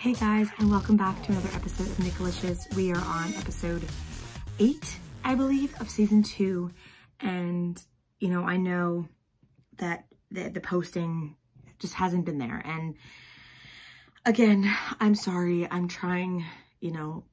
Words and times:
Hey 0.00 0.14
guys, 0.14 0.48
and 0.56 0.70
welcome 0.70 0.96
back 0.96 1.22
to 1.24 1.32
another 1.32 1.50
episode 1.54 1.86
of 1.86 1.98
Nicolicious. 1.98 2.66
We 2.74 2.90
are 2.90 3.04
on 3.04 3.34
episode 3.34 3.84
eight, 4.58 4.98
I 5.22 5.34
believe, 5.34 5.78
of 5.78 5.90
season 5.90 6.22
two. 6.22 6.70
And, 7.20 7.78
you 8.18 8.30
know, 8.30 8.42
I 8.44 8.56
know 8.56 9.10
that 9.76 10.06
the, 10.30 10.48
the 10.48 10.60
posting 10.62 11.36
just 11.80 11.92
hasn't 11.92 12.24
been 12.24 12.38
there. 12.38 12.62
And 12.64 12.94
again, 14.24 14.74
I'm 15.00 15.14
sorry. 15.14 15.70
I'm 15.70 15.86
trying, 15.86 16.46
you 16.80 16.92
know, 16.92 17.24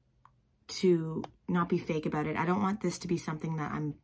to 0.80 1.24
not 1.48 1.70
be 1.70 1.78
fake 1.78 2.04
about 2.04 2.26
it. 2.26 2.36
I 2.36 2.44
don't 2.44 2.60
want 2.60 2.82
this 2.82 2.98
to 2.98 3.08
be 3.08 3.16
something 3.16 3.56
that 3.56 3.72
I'm 3.72 3.94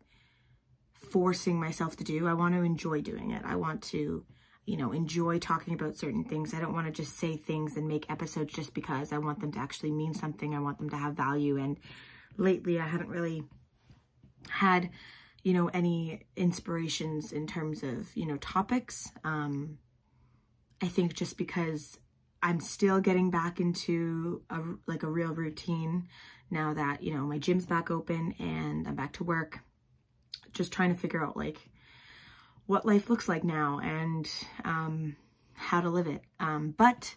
forcing 0.95 1.61
myself 1.61 1.96
to 1.96 2.05
do. 2.05 2.27
I 2.27 2.33
want 2.33 2.55
to 2.55 2.62
enjoy 2.62 3.03
doing 3.03 3.31
it. 3.33 3.43
I 3.45 3.57
want 3.57 3.83
to 3.91 4.25
you 4.67 4.77
know, 4.77 4.93
enjoy 4.93 5.39
talking 5.39 5.75
about 5.75 5.96
certain 5.96 6.25
things. 6.25 6.54
I 6.54 6.61
don't 6.61 6.73
want 6.73 6.86
to 6.86 6.93
just 6.93 7.18
say 7.18 7.36
things 7.36 7.77
and 7.77 7.86
make 7.86 8.11
episodes 8.11 8.54
just 8.54 8.73
because 8.73 9.13
I 9.13 9.18
want 9.18 9.40
them 9.40 9.53
to 9.53 9.59
actually 9.59 9.93
mean 9.93 10.14
something. 10.14 10.54
I 10.54 10.61
want 10.61 10.79
them 10.79 10.90
to 10.90 10.96
have 10.96 11.14
value. 11.14 11.59
And 11.59 11.79
lately 12.39 12.81
I 12.81 12.87
haven't 12.87 13.09
really 13.09 13.45
had, 14.49 14.90
you 15.43 15.53
know, 15.53 15.68
any 15.68 16.23
inspirations 16.37 17.32
in 17.32 17.46
terms 17.46 17.82
of, 17.82 18.17
you 18.17 18.27
know, 18.27 18.39
topics. 18.39 19.11
Um, 19.23 19.79
I 20.81 20.89
think 20.89 21.15
just 21.15 21.37
because 21.37 21.99
I'm 22.43 22.61
still 22.61 23.01
getting 23.01 23.31
back 23.31 23.61
into 23.61 24.43
a, 24.49 24.61
like 24.87 25.03
a 25.03 25.11
real 25.11 25.35
routine 25.35 26.09
now 26.51 26.73
that, 26.73 27.03
you 27.03 27.12
know, 27.12 27.23
my 27.25 27.39
gym's 27.39 27.67
back 27.67 27.90
open 27.90 28.35
and 28.39 28.89
I'm 28.89 28.95
back 28.95 29.12
to 29.15 29.25
work, 29.25 29.61
just 30.53 30.73
trying 30.73 30.95
to 30.95 30.99
figure 30.99 31.25
out 31.25 31.37
like, 31.37 31.68
what 32.67 32.86
life 32.86 33.11
looks 33.11 33.28
like 33.28 33.45
now 33.45 33.81
and 33.83 34.28
um, 34.64 35.17
how 35.53 35.81
to 35.81 35.91
live 35.91 36.06
it. 36.06 36.23
Um, 36.41 36.75
but 36.77 37.15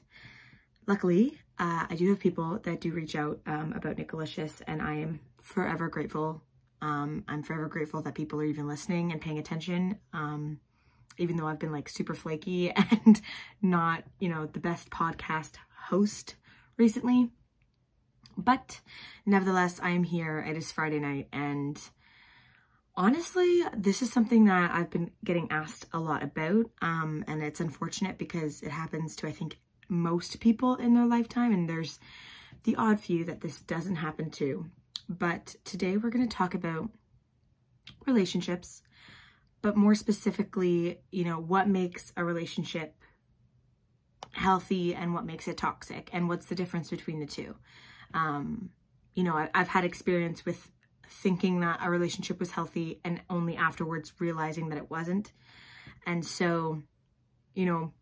luckily, 0.86 1.38
uh, 1.60 1.86
I 1.90 1.96
do 1.96 2.10
have 2.10 2.20
people 2.20 2.60
that 2.64 2.82
do 2.82 2.92
reach 2.92 3.16
out 3.16 3.40
um, 3.46 3.74
about 3.76 3.98
Nicolicious, 3.98 4.62
and 4.68 4.82
I 4.82 4.96
am 4.96 5.20
forever 5.42 5.88
grateful. 5.88 6.44
Um, 6.82 7.24
I'm 7.28 7.44
forever 7.44 7.68
grateful 7.68 8.02
that 8.04 8.14
people 8.14 8.40
are 8.40 8.46
even 8.46 8.68
listening 8.68 9.12
and 9.12 9.22
paying 9.22 9.40
attention. 9.40 9.98
Um, 10.14 10.60
even 11.18 11.36
though 11.36 11.48
I've 11.48 11.60
been 11.60 11.72
like 11.72 11.90
super 11.90 12.14
flaky 12.14 12.72
and 13.06 13.20
not, 13.62 14.04
you 14.20 14.30
know, 14.30 14.46
the 14.46 14.60
best 14.60 14.90
podcast 14.90 15.54
host 15.88 16.36
recently. 16.78 17.32
But 18.38 18.82
nevertheless, 19.26 19.80
I 19.82 19.90
am 19.90 20.04
here. 20.04 20.40
It 20.40 20.56
is 20.56 20.72
Friday 20.72 21.00
night 21.00 21.28
and 21.34 21.80
Honestly, 23.00 23.62
this 23.76 24.02
is 24.02 24.12
something 24.12 24.46
that 24.46 24.72
I've 24.72 24.90
been 24.90 25.12
getting 25.24 25.52
asked 25.52 25.86
a 25.94 26.00
lot 26.00 26.24
about, 26.24 26.66
um, 26.82 27.24
and 27.28 27.44
it's 27.44 27.60
unfortunate 27.60 28.18
because 28.18 28.64
it 28.64 28.72
happens 28.72 29.16
to, 29.18 29.28
I 29.28 29.32
think, 29.32 29.60
most 29.88 30.40
people 30.40 30.76
in 30.76 30.96
their 30.96 31.06
lifetime, 31.06 31.54
and 31.54 31.70
there's 31.70 32.00
the 32.64 32.76
odd 32.76 33.00
few 33.00 33.24
that 33.26 33.42
this 33.42 33.62
doesn't 33.62 33.98
happen 33.98 34.32
to. 34.32 34.66
But 35.08 35.58
today 35.64 35.96
we're 35.96 36.10
going 36.10 36.28
to 36.28 36.36
talk 36.36 36.56
about 36.56 36.90
relationships, 38.08 38.82
but 39.62 39.78
more 39.78 39.94
specifically, 39.94 41.00
you 41.12 41.24
know, 41.24 41.40
what 41.40 41.70
makes 41.70 42.12
a 42.18 42.26
relationship 42.26 42.96
healthy 44.32 44.96
and 44.96 45.14
what 45.14 45.24
makes 45.26 45.48
it 45.48 45.58
toxic, 45.58 46.10
and 46.12 46.28
what's 46.28 46.48
the 46.48 46.56
difference 46.56 46.90
between 46.90 47.20
the 47.20 47.28
two. 47.28 47.58
Um, 48.16 48.72
you 49.14 49.24
know, 49.24 49.36
I, 49.36 49.52
I've 49.54 49.68
had 49.68 49.86
experience 49.86 50.46
with 50.46 50.72
thinking 51.10 51.60
that 51.62 51.80
a 51.82 51.90
relationship 51.90 52.40
was 52.40 52.52
healthy 52.52 53.00
and 53.04 53.22
only 53.30 53.56
afterwards 53.56 54.14
realizing 54.20 54.70
that 54.70 54.78
it 54.78 54.90
wasn't. 54.90 55.32
And 56.06 56.26
so, 56.26 56.84
you 57.54 57.66
know, 57.66 57.94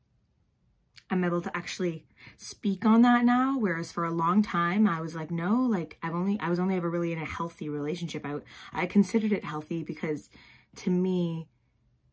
I'm 1.09 1.23
able 1.23 1.41
to 1.41 1.55
actually 1.55 2.05
speak 2.37 2.85
on 2.85 3.03
that 3.03 3.25
now. 3.25 3.57
Whereas 3.59 3.91
for 3.91 4.05
a 4.05 4.11
long 4.11 4.41
time, 4.41 4.87
I 4.87 5.01
was 5.01 5.15
like, 5.15 5.29
no, 5.29 5.55
like 5.55 5.97
I've 6.01 6.15
only, 6.15 6.39
I 6.39 6.49
was 6.49 6.59
only 6.59 6.75
ever 6.75 6.89
really 6.89 7.11
in 7.11 7.19
a 7.19 7.25
healthy 7.25 7.69
relationship. 7.69 8.25
I, 8.25 8.39
I 8.73 8.85
considered 8.87 9.31
it 9.31 9.45
healthy 9.45 9.83
because 9.83 10.29
to 10.77 10.89
me, 10.89 11.47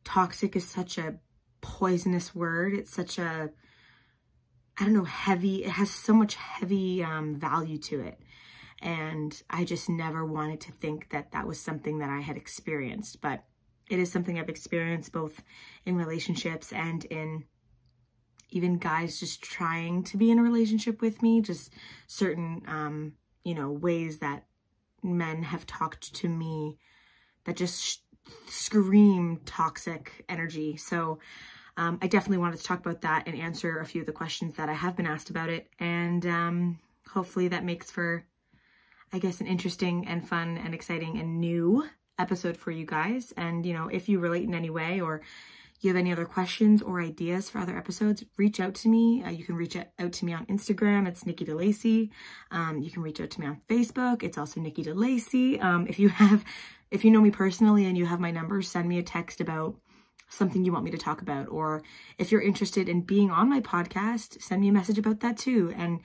toxic 0.04 0.56
is 0.56 0.68
such 0.68 0.98
a 0.98 1.14
poisonous 1.60 2.34
word. 2.34 2.74
It's 2.74 2.92
such 2.92 3.18
a, 3.18 3.50
I 4.78 4.84
don't 4.84 4.94
know, 4.94 5.04
heavy, 5.04 5.64
it 5.64 5.70
has 5.70 5.90
so 5.90 6.12
much 6.12 6.34
heavy 6.34 7.02
um, 7.02 7.36
value 7.38 7.78
to 7.78 8.00
it. 8.00 8.18
And 8.82 9.40
I 9.48 9.64
just 9.64 9.88
never 9.88 10.24
wanted 10.24 10.60
to 10.62 10.72
think 10.72 11.10
that 11.10 11.32
that 11.32 11.46
was 11.46 11.60
something 11.60 11.98
that 11.98 12.10
I 12.10 12.20
had 12.20 12.36
experienced. 12.36 13.20
But 13.20 13.44
it 13.88 13.98
is 13.98 14.10
something 14.10 14.38
I've 14.38 14.48
experienced 14.48 15.12
both 15.12 15.42
in 15.86 15.96
relationships 15.96 16.72
and 16.72 17.04
in 17.06 17.44
even 18.50 18.78
guys 18.78 19.18
just 19.18 19.42
trying 19.42 20.04
to 20.04 20.16
be 20.16 20.30
in 20.30 20.38
a 20.38 20.42
relationship 20.42 21.00
with 21.00 21.22
me, 21.22 21.40
just 21.40 21.72
certain, 22.06 22.62
um, 22.66 23.14
you 23.44 23.54
know, 23.54 23.70
ways 23.70 24.18
that 24.18 24.44
men 25.02 25.42
have 25.42 25.66
talked 25.66 26.14
to 26.14 26.28
me 26.28 26.78
that 27.44 27.56
just 27.56 28.02
scream 28.46 29.40
toxic 29.44 30.24
energy. 30.28 30.76
So 30.76 31.18
um, 31.76 31.98
I 32.02 32.06
definitely 32.06 32.38
wanted 32.38 32.58
to 32.58 32.64
talk 32.64 32.80
about 32.80 33.00
that 33.00 33.26
and 33.26 33.36
answer 33.36 33.78
a 33.78 33.86
few 33.86 34.02
of 34.02 34.06
the 34.06 34.12
questions 34.12 34.56
that 34.56 34.68
I 34.68 34.74
have 34.74 34.96
been 34.96 35.06
asked 35.06 35.30
about 35.30 35.48
it. 35.48 35.68
And 35.78 36.24
um, 36.26 36.78
hopefully 37.08 37.48
that 37.48 37.64
makes 37.64 37.90
for 37.90 38.24
I 39.12 39.18
guess, 39.18 39.40
an 39.40 39.46
interesting 39.46 40.06
and 40.08 40.26
fun 40.26 40.58
and 40.58 40.74
exciting 40.74 41.18
and 41.18 41.38
new 41.38 41.86
episode 42.18 42.56
for 42.56 42.70
you 42.70 42.86
guys. 42.86 43.32
And, 43.36 43.66
you 43.66 43.74
know, 43.74 43.88
if 43.88 44.08
you 44.08 44.18
relate 44.18 44.44
in 44.44 44.54
any 44.54 44.70
way 44.70 45.00
or 45.00 45.20
you 45.80 45.90
have 45.90 45.96
any 45.96 46.12
other 46.12 46.24
questions 46.24 46.80
or 46.80 47.02
ideas 47.02 47.50
for 47.50 47.58
other 47.58 47.76
episodes, 47.76 48.24
reach 48.36 48.60
out 48.60 48.74
to 48.76 48.88
me. 48.88 49.22
Uh, 49.22 49.30
you 49.30 49.44
can 49.44 49.56
reach 49.56 49.76
out 49.76 50.12
to 50.12 50.24
me 50.24 50.32
on 50.32 50.46
Instagram. 50.46 51.08
It's 51.08 51.26
Nikki 51.26 51.44
DeLacy. 51.44 52.10
Um, 52.50 52.78
you 52.78 52.90
can 52.90 53.02
reach 53.02 53.20
out 53.20 53.30
to 53.30 53.40
me 53.40 53.48
on 53.48 53.60
Facebook. 53.68 54.22
It's 54.22 54.38
also 54.38 54.60
Nikki 54.60 54.84
DeLacy. 54.84 55.62
Um, 55.62 55.86
if 55.88 55.98
you 55.98 56.08
have, 56.08 56.44
if 56.90 57.04
you 57.04 57.10
know 57.10 57.20
me 57.20 57.30
personally 57.30 57.84
and 57.84 57.98
you 57.98 58.06
have 58.06 58.20
my 58.20 58.30
number, 58.30 58.62
send 58.62 58.88
me 58.88 58.98
a 58.98 59.02
text 59.02 59.40
about 59.40 59.74
something 60.28 60.64
you 60.64 60.72
want 60.72 60.84
me 60.84 60.90
to 60.92 60.98
talk 60.98 61.20
about. 61.20 61.48
Or 61.48 61.82
if 62.16 62.30
you're 62.30 62.40
interested 62.40 62.88
in 62.88 63.02
being 63.02 63.30
on 63.30 63.50
my 63.50 63.60
podcast, 63.60 64.40
send 64.40 64.62
me 64.62 64.68
a 64.68 64.72
message 64.72 64.98
about 64.98 65.20
that 65.20 65.36
too. 65.36 65.74
And 65.76 66.00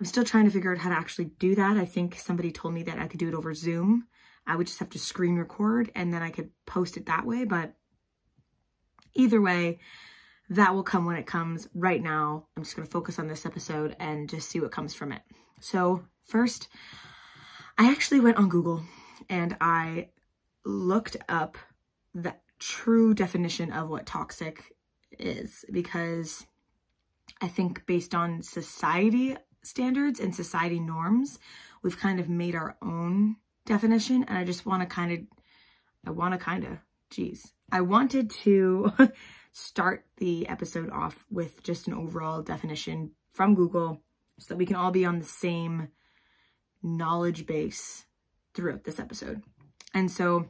I'm 0.00 0.06
still 0.06 0.24
trying 0.24 0.46
to 0.46 0.50
figure 0.50 0.72
out 0.72 0.78
how 0.78 0.88
to 0.88 0.96
actually 0.96 1.26
do 1.26 1.54
that. 1.56 1.76
I 1.76 1.84
think 1.84 2.18
somebody 2.18 2.50
told 2.50 2.72
me 2.72 2.82
that 2.84 2.98
I 2.98 3.06
could 3.06 3.20
do 3.20 3.28
it 3.28 3.34
over 3.34 3.52
Zoom. 3.52 4.06
I 4.46 4.56
would 4.56 4.66
just 4.66 4.78
have 4.78 4.88
to 4.90 4.98
screen 4.98 5.36
record 5.36 5.92
and 5.94 6.12
then 6.12 6.22
I 6.22 6.30
could 6.30 6.50
post 6.64 6.96
it 6.96 7.06
that 7.06 7.26
way. 7.26 7.44
But 7.44 7.74
either 9.14 9.42
way, 9.42 9.78
that 10.48 10.74
will 10.74 10.82
come 10.82 11.04
when 11.04 11.16
it 11.16 11.26
comes. 11.26 11.68
Right 11.74 12.02
now, 12.02 12.46
I'm 12.56 12.62
just 12.62 12.76
going 12.76 12.86
to 12.86 12.90
focus 12.92 13.18
on 13.18 13.28
this 13.28 13.44
episode 13.44 13.94
and 14.00 14.28
just 14.28 14.48
see 14.48 14.58
what 14.58 14.72
comes 14.72 14.94
from 14.94 15.12
it. 15.12 15.20
So, 15.60 16.02
first, 16.24 16.68
I 17.76 17.90
actually 17.90 18.20
went 18.20 18.38
on 18.38 18.48
Google 18.48 18.82
and 19.28 19.54
I 19.60 20.08
looked 20.64 21.18
up 21.28 21.58
the 22.14 22.34
true 22.58 23.12
definition 23.12 23.70
of 23.70 23.90
what 23.90 24.06
toxic 24.06 24.64
is 25.18 25.64
because 25.70 26.46
I 27.42 27.48
think 27.48 27.84
based 27.86 28.14
on 28.14 28.42
society 28.42 29.36
standards 29.62 30.20
and 30.20 30.34
society 30.34 30.80
norms, 30.80 31.38
we've 31.82 31.98
kind 31.98 32.20
of 32.20 32.28
made 32.28 32.54
our 32.54 32.76
own 32.82 33.36
definition. 33.66 34.24
And 34.24 34.38
I 34.38 34.44
just 34.44 34.66
want 34.66 34.82
to 34.82 34.86
kind 34.86 35.12
of, 35.12 35.18
I 36.06 36.10
want 36.10 36.34
to 36.34 36.38
kind 36.38 36.64
of, 36.64 36.78
geez, 37.10 37.52
I 37.70 37.80
wanted 37.82 38.30
to 38.42 38.92
start 39.52 40.04
the 40.16 40.48
episode 40.48 40.90
off 40.90 41.24
with 41.30 41.62
just 41.62 41.86
an 41.86 41.94
overall 41.94 42.42
definition 42.42 43.12
from 43.32 43.54
Google 43.54 44.02
so 44.38 44.46
that 44.48 44.58
we 44.58 44.66
can 44.66 44.76
all 44.76 44.90
be 44.90 45.04
on 45.04 45.18
the 45.18 45.24
same 45.24 45.88
knowledge 46.82 47.46
base 47.46 48.04
throughout 48.54 48.84
this 48.84 48.98
episode. 48.98 49.42
And 49.92 50.10
so 50.10 50.48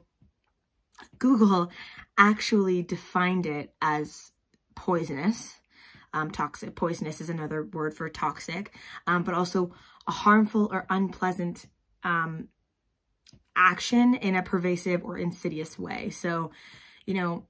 Google 1.19 1.71
actually 2.17 2.83
defined 2.83 3.47
it 3.47 3.75
as 3.81 4.33
poisonous 4.75 5.60
um, 6.13 6.31
toxic. 6.31 6.75
Poisonous 6.75 7.21
is 7.21 7.31
another 7.31 7.65
word 7.65 7.95
for 7.95 8.09
toxic, 8.09 8.75
um, 9.07 9.23
but 9.23 9.35
also 9.35 9.73
a 10.07 10.13
harmful 10.13 10.69
or 10.73 10.87
unpleasant 10.91 11.67
um, 12.03 12.49
action 13.57 14.15
in 14.15 14.35
a 14.35 14.43
pervasive 14.43 15.05
or 15.05 15.19
insidious 15.19 15.79
way. 15.79 16.11
So, 16.11 16.51
you 17.07 17.15
know, 17.15 17.47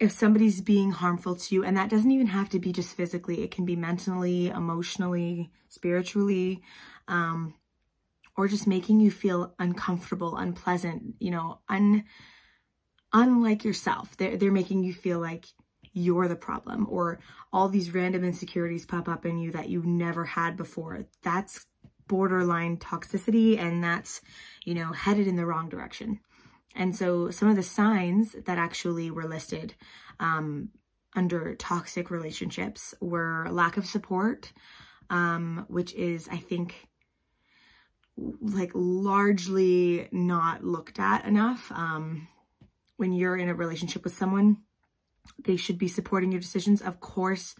if 0.00 0.12
somebody's 0.12 0.60
being 0.60 0.92
harmful 0.92 1.36
to 1.36 1.54
you, 1.54 1.64
and 1.64 1.76
that 1.76 1.90
doesn't 1.90 2.10
even 2.10 2.28
have 2.28 2.48
to 2.50 2.60
be 2.60 2.72
just 2.72 2.94
physically, 2.94 3.42
it 3.42 3.50
can 3.50 3.64
be 3.64 3.76
mentally, 3.76 4.48
emotionally, 4.48 5.50
spiritually, 5.68 6.62
um, 7.08 7.54
or 8.36 8.46
just 8.46 8.66
making 8.66 9.00
you 9.00 9.10
feel 9.10 9.54
uncomfortable, 9.58 10.36
unpleasant, 10.36 11.14
you 11.18 11.30
know, 11.30 11.60
un 11.68 12.04
unlike 13.12 13.64
yourself. 13.64 14.16
They're, 14.16 14.36
they're 14.36 14.52
making 14.52 14.84
you 14.84 14.92
feel 14.92 15.18
like 15.18 15.46
you're 15.92 16.28
the 16.28 16.36
problem 16.36 16.86
or 16.88 17.20
all 17.52 17.68
these 17.68 17.94
random 17.94 18.24
insecurities 18.24 18.86
pop 18.86 19.08
up 19.08 19.24
in 19.24 19.38
you 19.38 19.52
that 19.52 19.68
you 19.68 19.82
never 19.84 20.24
had 20.24 20.56
before. 20.56 21.06
That's 21.22 21.66
borderline 22.06 22.78
toxicity 22.78 23.58
and 23.58 23.84
that's, 23.84 24.20
you 24.64 24.74
know, 24.74 24.92
headed 24.92 25.26
in 25.26 25.36
the 25.36 25.46
wrong 25.46 25.68
direction. 25.68 26.20
And 26.74 26.94
so 26.94 27.30
some 27.30 27.48
of 27.48 27.56
the 27.56 27.62
signs 27.62 28.36
that 28.46 28.58
actually 28.58 29.10
were 29.10 29.26
listed 29.26 29.74
um, 30.20 30.70
under 31.14 31.54
toxic 31.54 32.10
relationships 32.10 32.94
were 33.00 33.48
lack 33.50 33.76
of 33.76 33.86
support, 33.86 34.52
um, 35.10 35.66
which 35.68 35.94
is, 35.94 36.28
I 36.30 36.36
think, 36.36 36.88
like 38.16 38.72
largely 38.74 40.08
not 40.12 40.64
looked 40.64 40.98
at 40.98 41.24
enough. 41.24 41.70
Um, 41.72 42.28
when 42.96 43.12
you're 43.12 43.36
in 43.36 43.48
a 43.48 43.54
relationship 43.54 44.02
with 44.04 44.16
someone, 44.16 44.58
they 45.38 45.56
should 45.56 45.78
be 45.78 45.88
supporting 45.88 46.32
your 46.32 46.40
decisions. 46.40 46.82
Of 46.82 47.00
course, 47.00 47.54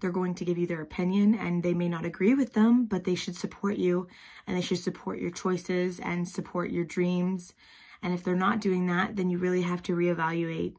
they're 0.00 0.10
going 0.10 0.34
to 0.34 0.44
give 0.44 0.58
you 0.58 0.66
their 0.66 0.82
opinion 0.82 1.34
and 1.34 1.62
they 1.62 1.74
may 1.74 1.88
not 1.88 2.04
agree 2.04 2.34
with 2.34 2.52
them, 2.52 2.86
but 2.86 3.04
they 3.04 3.14
should 3.14 3.36
support 3.36 3.76
you 3.76 4.08
and 4.46 4.56
they 4.56 4.60
should 4.60 4.78
support 4.78 5.18
your 5.18 5.30
choices 5.30 6.00
and 6.00 6.28
support 6.28 6.70
your 6.70 6.84
dreams. 6.84 7.54
And 8.02 8.12
if 8.12 8.22
they're 8.22 8.36
not 8.36 8.60
doing 8.60 8.86
that, 8.86 9.16
then 9.16 9.30
you 9.30 9.38
really 9.38 9.62
have 9.62 9.82
to 9.84 9.96
reevaluate, 9.96 10.74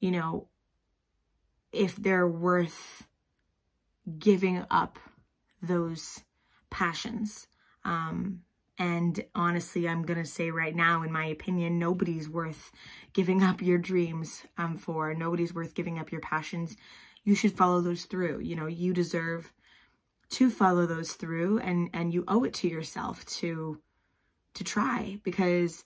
you 0.00 0.10
know, 0.10 0.48
if 1.72 1.96
they're 1.96 2.28
worth 2.28 3.06
giving 4.18 4.64
up 4.70 4.98
those 5.62 6.22
passions. 6.70 7.46
Um, 7.84 8.40
and 8.82 9.24
honestly, 9.36 9.88
I'm 9.88 10.02
going 10.02 10.18
to 10.18 10.28
say 10.28 10.50
right 10.50 10.74
now, 10.74 11.04
in 11.04 11.12
my 11.12 11.26
opinion, 11.26 11.78
nobody's 11.78 12.28
worth 12.28 12.72
giving 13.12 13.40
up 13.40 13.62
your 13.62 13.78
dreams 13.78 14.42
um, 14.58 14.76
for. 14.76 15.14
Nobody's 15.14 15.54
worth 15.54 15.74
giving 15.74 16.00
up 16.00 16.10
your 16.10 16.20
passions. 16.20 16.76
You 17.22 17.36
should 17.36 17.56
follow 17.56 17.80
those 17.80 18.06
through. 18.06 18.40
You 18.40 18.56
know, 18.56 18.66
you 18.66 18.92
deserve 18.92 19.52
to 20.30 20.50
follow 20.50 20.84
those 20.84 21.12
through 21.12 21.60
and, 21.60 21.90
and 21.94 22.12
you 22.12 22.24
owe 22.26 22.42
it 22.42 22.54
to 22.54 22.68
yourself 22.68 23.24
to, 23.26 23.80
to 24.54 24.64
try 24.64 25.20
because 25.22 25.84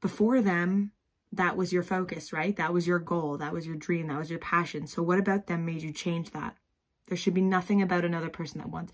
before 0.00 0.42
them, 0.42 0.90
that 1.30 1.56
was 1.56 1.72
your 1.72 1.84
focus, 1.84 2.32
right? 2.32 2.56
That 2.56 2.72
was 2.72 2.88
your 2.88 2.98
goal. 2.98 3.38
That 3.38 3.52
was 3.52 3.68
your 3.68 3.76
dream. 3.76 4.08
That 4.08 4.18
was 4.18 4.30
your 4.30 4.40
passion. 4.40 4.88
So 4.88 5.00
what 5.00 5.20
about 5.20 5.46
them 5.46 5.64
made 5.64 5.82
you 5.82 5.92
change 5.92 6.32
that? 6.32 6.56
There 7.06 7.16
should 7.16 7.34
be 7.34 7.40
nothing 7.40 7.80
about 7.82 8.04
another 8.04 8.30
person 8.30 8.58
that 8.58 8.68
wants 8.68 8.92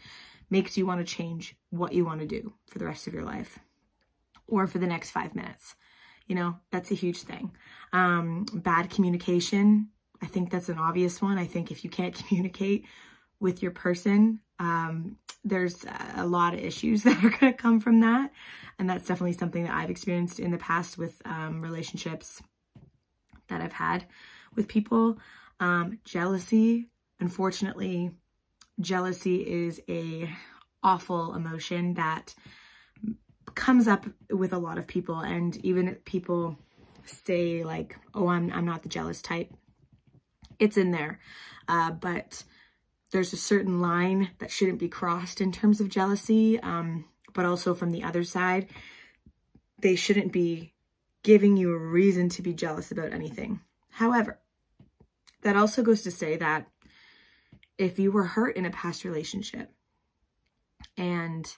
makes 0.51 0.77
you 0.77 0.87
want 0.87 1.07
to 1.07 1.15
change 1.15 1.57
what 1.71 1.93
you 1.93 2.05
want 2.05 2.21
to 2.21 2.27
do 2.27 2.53
for 2.69 2.79
the 2.79 2.85
rest 2.87 3.07
of 3.07 3.15
your 3.15 3.25
life 3.25 3.59
or 4.47 4.67
for 4.67 4.79
the 4.79 4.87
next 4.87 5.11
five 5.11 5.35
minutes. 5.35 5.75
You 6.27 6.35
know, 6.35 6.57
that's 6.71 6.91
a 6.91 6.95
huge 6.95 7.23
thing. 7.23 7.53
Um, 7.93 8.47
bad 8.53 8.91
communication. 8.91 9.89
I 10.23 10.27
think 10.27 10.51
that's 10.51 10.69
an 10.69 10.79
obvious 10.79 11.21
one. 11.21 11.39
I 11.39 11.47
think 11.47 11.71
if 11.71 11.85
you 11.85 11.91
can't 11.91 12.15
communicate 12.29 12.85
with 13.41 13.63
your 13.63 13.73
person, 13.73 14.41
um, 14.59 15.17
there's 15.45 15.85
a 16.17 16.27
lot 16.27 16.55
of 16.55 16.61
issues 16.61 17.03
that 17.05 17.23
are 17.23 17.31
going 17.31 17.53
to 17.53 17.59
come 17.59 17.81
from 17.81 18.01
that. 18.01 18.33
And 18.79 18.89
that's 18.91 19.07
definitely 19.07 19.35
something 19.35 19.65
that 19.65 19.75
I've 19.75 19.91
experienced 19.91 20.41
in 20.41 20.51
the 20.51 20.59
past 20.59 20.99
with 20.99 21.21
um, 21.25 21.63
relationships 21.63 22.43
that 23.49 23.61
I've 23.61 23.73
had 23.73 24.07
with 24.55 24.69
people. 24.69 25.19
Um, 25.61 25.99
jealousy, 26.05 26.89
unfortunately, 27.21 28.11
jealousy 28.81 29.37
is 29.37 29.81
a 29.89 30.31
awful 30.83 31.35
emotion 31.35 31.95
that 31.95 32.35
comes 33.55 33.89
up 33.89 34.07
with 34.31 34.53
a 34.53 34.59
lot 34.59 34.79
of 34.79 34.87
people 34.87 35.21
and 35.21 35.57
even 35.65 35.95
people 36.05 36.59
say 37.05 37.65
like 37.65 37.97
oh 38.15 38.29
i'm 38.29 38.53
i'm 38.53 38.67
not 38.67 38.83
the 38.83 38.89
jealous 38.89 39.23
type 39.23 39.53
it's 40.59 40.77
in 40.77 40.91
there. 40.91 41.21
Uh, 41.69 41.91
but 41.91 42.45
there's 43.13 43.33
a 43.33 43.39
certain 43.39 43.81
line 43.81 44.31
that 44.39 44.51
shouldn't 44.51 44.79
be 44.79 44.89
crossed 44.89 45.41
in 45.41 45.53
terms 45.53 45.81
of 45.81 45.89
jealousy 45.89 46.61
um, 46.61 47.05
but 47.33 47.45
also 47.45 47.75
from 47.75 47.91
the 47.91 48.03
other 48.03 48.25
side 48.25 48.69
they 49.81 49.95
shouldn't 49.95 50.33
be 50.33 50.73
giving 51.23 51.57
you 51.57 51.73
a 51.73 51.79
reason 51.79 52.29
to 52.31 52.41
be 52.41 52.55
jealous 52.55 52.91
about 52.91 53.13
anything. 53.13 53.61
However 53.91 54.39
that 55.43 55.57
also 55.57 55.83
goes 55.83 56.03
to 56.03 56.11
say 56.11 56.37
that 56.37 56.67
if 57.79 57.99
you 57.99 58.11
were 58.11 58.25
hurt 58.25 58.57
in 58.57 58.67
a 58.67 58.71
past 58.71 59.05
relationship 59.05 59.73
and 60.97 61.57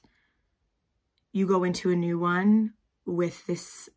you 1.32 1.47
go 1.47 1.65
into 1.65 1.91
a 1.91 1.97
new 1.97 2.19
one 2.19 2.75
with 3.06 3.47
this 3.47 3.88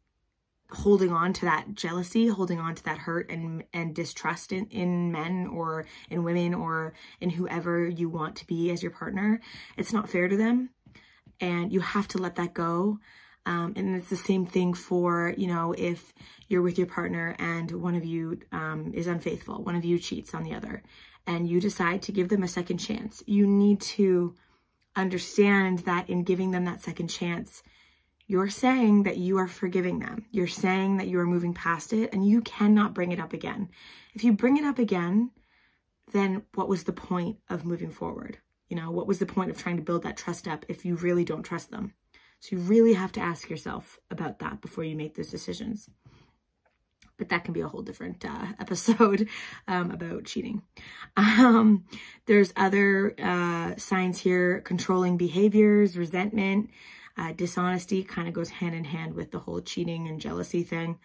holding 0.72 1.12
on 1.12 1.34
to 1.34 1.46
that 1.46 1.74
jealousy, 1.74 2.28
holding 2.28 2.60
on 2.60 2.76
to 2.76 2.84
that 2.84 3.00
hurt 3.00 3.30
and 3.30 3.64
and 3.74 3.94
distrust 3.94 4.52
in, 4.52 4.66
in 4.68 5.12
men 5.12 5.48
or 5.48 5.86
in 6.10 6.24
women 6.24 6.54
or 6.54 6.94
in 7.20 7.30
whoever 7.30 7.88
you 7.88 8.10
want 8.10 8.36
to 8.38 8.48
be 8.48 8.72
as 8.72 8.82
your 8.82 8.92
partner, 8.92 9.42
it's 9.78 9.94
not 9.94 10.10
fair 10.10 10.28
to 10.28 10.38
them. 10.38 10.70
And 11.40 11.74
you 11.74 11.80
have 11.80 12.08
to 12.10 12.20
let 12.20 12.36
that 12.36 12.54
go. 12.54 13.00
Um, 13.46 13.74
and 13.76 13.96
it's 13.96 14.10
the 14.10 14.16
same 14.16 14.46
thing 14.46 14.74
for, 14.74 15.34
you 15.36 15.48
know, 15.48 15.74
if 15.76 16.14
you're 16.48 16.62
with 16.62 16.78
your 16.78 16.88
partner 16.88 17.36
and 17.40 17.72
one 17.72 17.96
of 17.96 18.06
you 18.06 18.40
um, 18.52 18.92
is 18.94 19.08
unfaithful, 19.08 19.64
one 19.64 19.76
of 19.76 19.84
you 19.84 19.98
cheats 19.98 20.34
on 20.34 20.44
the 20.44 20.54
other, 20.54 20.84
and 21.26 21.48
you 21.50 21.60
decide 21.60 22.04
to 22.04 22.12
give 22.12 22.30
them 22.30 22.44
a 22.44 22.48
second 22.48 22.78
chance, 22.78 23.24
you 23.26 23.48
need 23.48 23.82
to 23.82 24.36
understand 24.96 25.80
that 25.80 26.10
in 26.10 26.24
giving 26.24 26.52
them 26.52 26.66
that 26.66 26.82
second 26.82 27.08
chance, 27.08 27.64
you're 28.28 28.50
saying 28.50 29.04
that 29.04 29.18
you 29.18 29.38
are 29.38 29.48
forgiving 29.48 30.00
them. 30.00 30.26
You're 30.32 30.48
saying 30.48 30.98
that 30.98 31.08
you 31.08 31.20
are 31.20 31.26
moving 31.26 31.54
past 31.54 31.94
it 31.94 32.14
and 32.14 32.26
you 32.26 32.42
cannot 32.42 32.94
bring 32.94 33.12
it 33.12 33.20
up 33.20 33.34
again. 33.34 33.70
If 34.14 34.24
you 34.24 34.34
bring 34.34 34.58
it 34.58 34.66
up 34.66 34.80
again, 34.80 35.32
then 36.12 36.44
what 36.54 36.70
was 36.70 36.84
the 36.84 36.94
point 36.94 37.38
of 37.50 37.66
moving 37.66 37.92
forward? 37.92 38.38
You 38.70 38.78
know, 38.78 38.92
what 38.92 39.08
was 39.08 39.20
the 39.20 39.26
point 39.26 39.52
of 39.52 39.58
trying 39.58 39.78
to 39.78 39.84
build 39.84 40.04
that 40.04 40.18
trust 40.18 40.48
up 40.48 40.66
if 40.70 40.86
you 40.86 40.96
really 40.96 41.26
don't 41.26 41.44
trust 41.44 41.72
them? 41.72 41.94
So 42.42 42.56
you 42.56 42.62
really 42.64 42.94
have 42.94 43.14
to 43.14 43.22
ask 43.22 43.50
yourself 43.50 43.98
about 44.10 44.40
that 44.40 44.62
before 44.62 44.84
you 44.84 44.96
make 44.96 45.16
those 45.16 45.32
decisions 45.32 45.90
but 47.22 47.30
that 47.30 47.44
can 47.44 47.54
be 47.54 47.62
a 47.62 47.68
whole 47.68 47.84
different 47.84 48.26
uh, 48.26 48.48
episode 48.60 49.30
um, 49.68 49.92
about 49.92 50.26
cheating. 50.26 50.64
Um, 51.16 51.86
there's 52.26 52.52
other 52.58 53.14
uh, 53.22 53.76
signs 53.78 54.20
here, 54.20 54.60
controlling 54.62 55.18
behaviors, 55.18 55.96
resentment, 55.96 56.72
uh, 57.20 57.34
dishonesty 57.34 58.04
kind 58.04 58.28
of 58.28 58.34
goes 58.34 58.50
hand 58.50 58.74
in 58.74 58.86
hand 58.86 59.14
with 59.14 59.30
the 59.30 59.38
whole 59.38 59.62
cheating 59.62 60.08
and 60.08 60.20
jealousy 60.20 60.64
thing. 60.64 60.98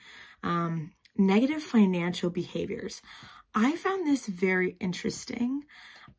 Um, 0.43 0.93
negative 1.19 1.63
financial 1.63 2.31
behaviors. 2.31 3.03
I 3.55 3.77
found 3.77 4.07
this 4.07 4.27
very 4.27 4.77
interesting 4.81 5.65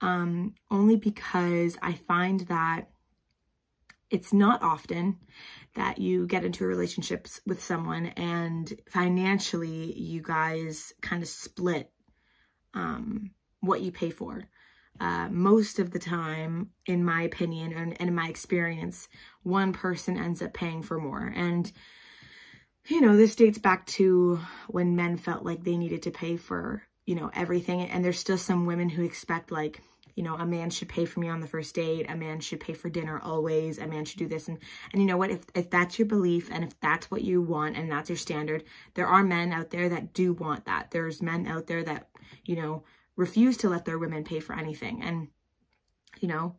um, 0.01 0.53
only 0.69 0.95
because 0.95 1.75
I 1.81 1.93
find 1.93 2.41
that 2.41 2.89
it's 4.09 4.33
not 4.33 4.63
often 4.63 5.17
that 5.75 5.97
you 5.97 6.25
get 6.27 6.45
into 6.45 6.65
relationships 6.65 7.41
with 7.45 7.61
someone 7.61 8.07
and 8.17 8.73
financially 8.89 9.93
you 9.99 10.21
guys 10.21 10.93
kind 11.01 11.21
of 11.21 11.29
split 11.29 11.91
um, 12.73 13.31
what 13.59 13.81
you 13.81 13.91
pay 13.91 14.09
for. 14.09 14.43
Uh, 14.99 15.27
most 15.29 15.77
of 15.77 15.91
the 15.91 15.99
time, 15.99 16.71
in 16.87 17.03
my 17.03 17.21
opinion 17.21 17.71
and, 17.73 17.95
and 17.99 18.09
in 18.09 18.15
my 18.15 18.27
experience, 18.27 19.07
one 19.43 19.71
person 19.71 20.17
ends 20.17 20.41
up 20.41 20.53
paying 20.53 20.81
for 20.81 20.99
more. 20.99 21.31
And, 21.35 21.71
you 22.87 23.01
know, 23.01 23.15
this 23.15 23.35
dates 23.35 23.59
back 23.59 23.85
to 23.87 24.39
when 24.67 24.95
men 24.95 25.17
felt 25.17 25.45
like 25.45 25.63
they 25.63 25.77
needed 25.77 26.03
to 26.03 26.11
pay 26.11 26.37
for, 26.37 26.81
you 27.05 27.13
know, 27.13 27.29
everything. 27.35 27.81
And 27.81 28.03
there's 28.03 28.19
still 28.19 28.39
some 28.39 28.65
women 28.65 28.89
who 28.89 29.03
expect 29.03 29.51
like, 29.51 29.81
you 30.17 30.23
know, 30.23 30.33
a 30.33 30.47
man 30.47 30.71
should 30.71 30.89
pay 30.89 31.05
for 31.05 31.19
me 31.19 31.29
on 31.29 31.41
the 31.41 31.47
first 31.47 31.75
date. 31.75 32.09
A 32.09 32.15
man 32.15 32.39
should 32.39 32.59
pay 32.59 32.73
for 32.73 32.89
dinner 32.89 33.21
always. 33.23 33.77
A 33.77 33.85
man 33.85 34.03
should 34.03 34.17
do 34.17 34.27
this. 34.27 34.47
And, 34.47 34.57
and 34.91 34.99
you 34.99 35.07
know 35.07 35.15
what? 35.15 35.29
If, 35.29 35.41
if 35.53 35.69
that's 35.69 35.99
your 35.99 36.07
belief 36.07 36.49
and 36.51 36.63
if 36.63 36.77
that's 36.79 37.11
what 37.11 37.21
you 37.21 37.39
want 37.39 37.77
and 37.77 37.91
that's 37.91 38.09
your 38.09 38.17
standard, 38.17 38.63
there 38.95 39.05
are 39.05 39.23
men 39.23 39.53
out 39.53 39.69
there 39.69 39.87
that 39.89 40.13
do 40.13 40.33
want 40.33 40.65
that. 40.65 40.89
There's 40.89 41.21
men 41.21 41.45
out 41.45 41.67
there 41.67 41.83
that, 41.83 42.09
you 42.45 42.55
know, 42.55 42.83
refuse 43.15 43.57
to 43.57 43.69
let 43.69 43.85
their 43.85 43.99
women 43.99 44.23
pay 44.23 44.39
for 44.39 44.57
anything. 44.57 45.03
And, 45.03 45.27
you 46.19 46.27
know, 46.27 46.55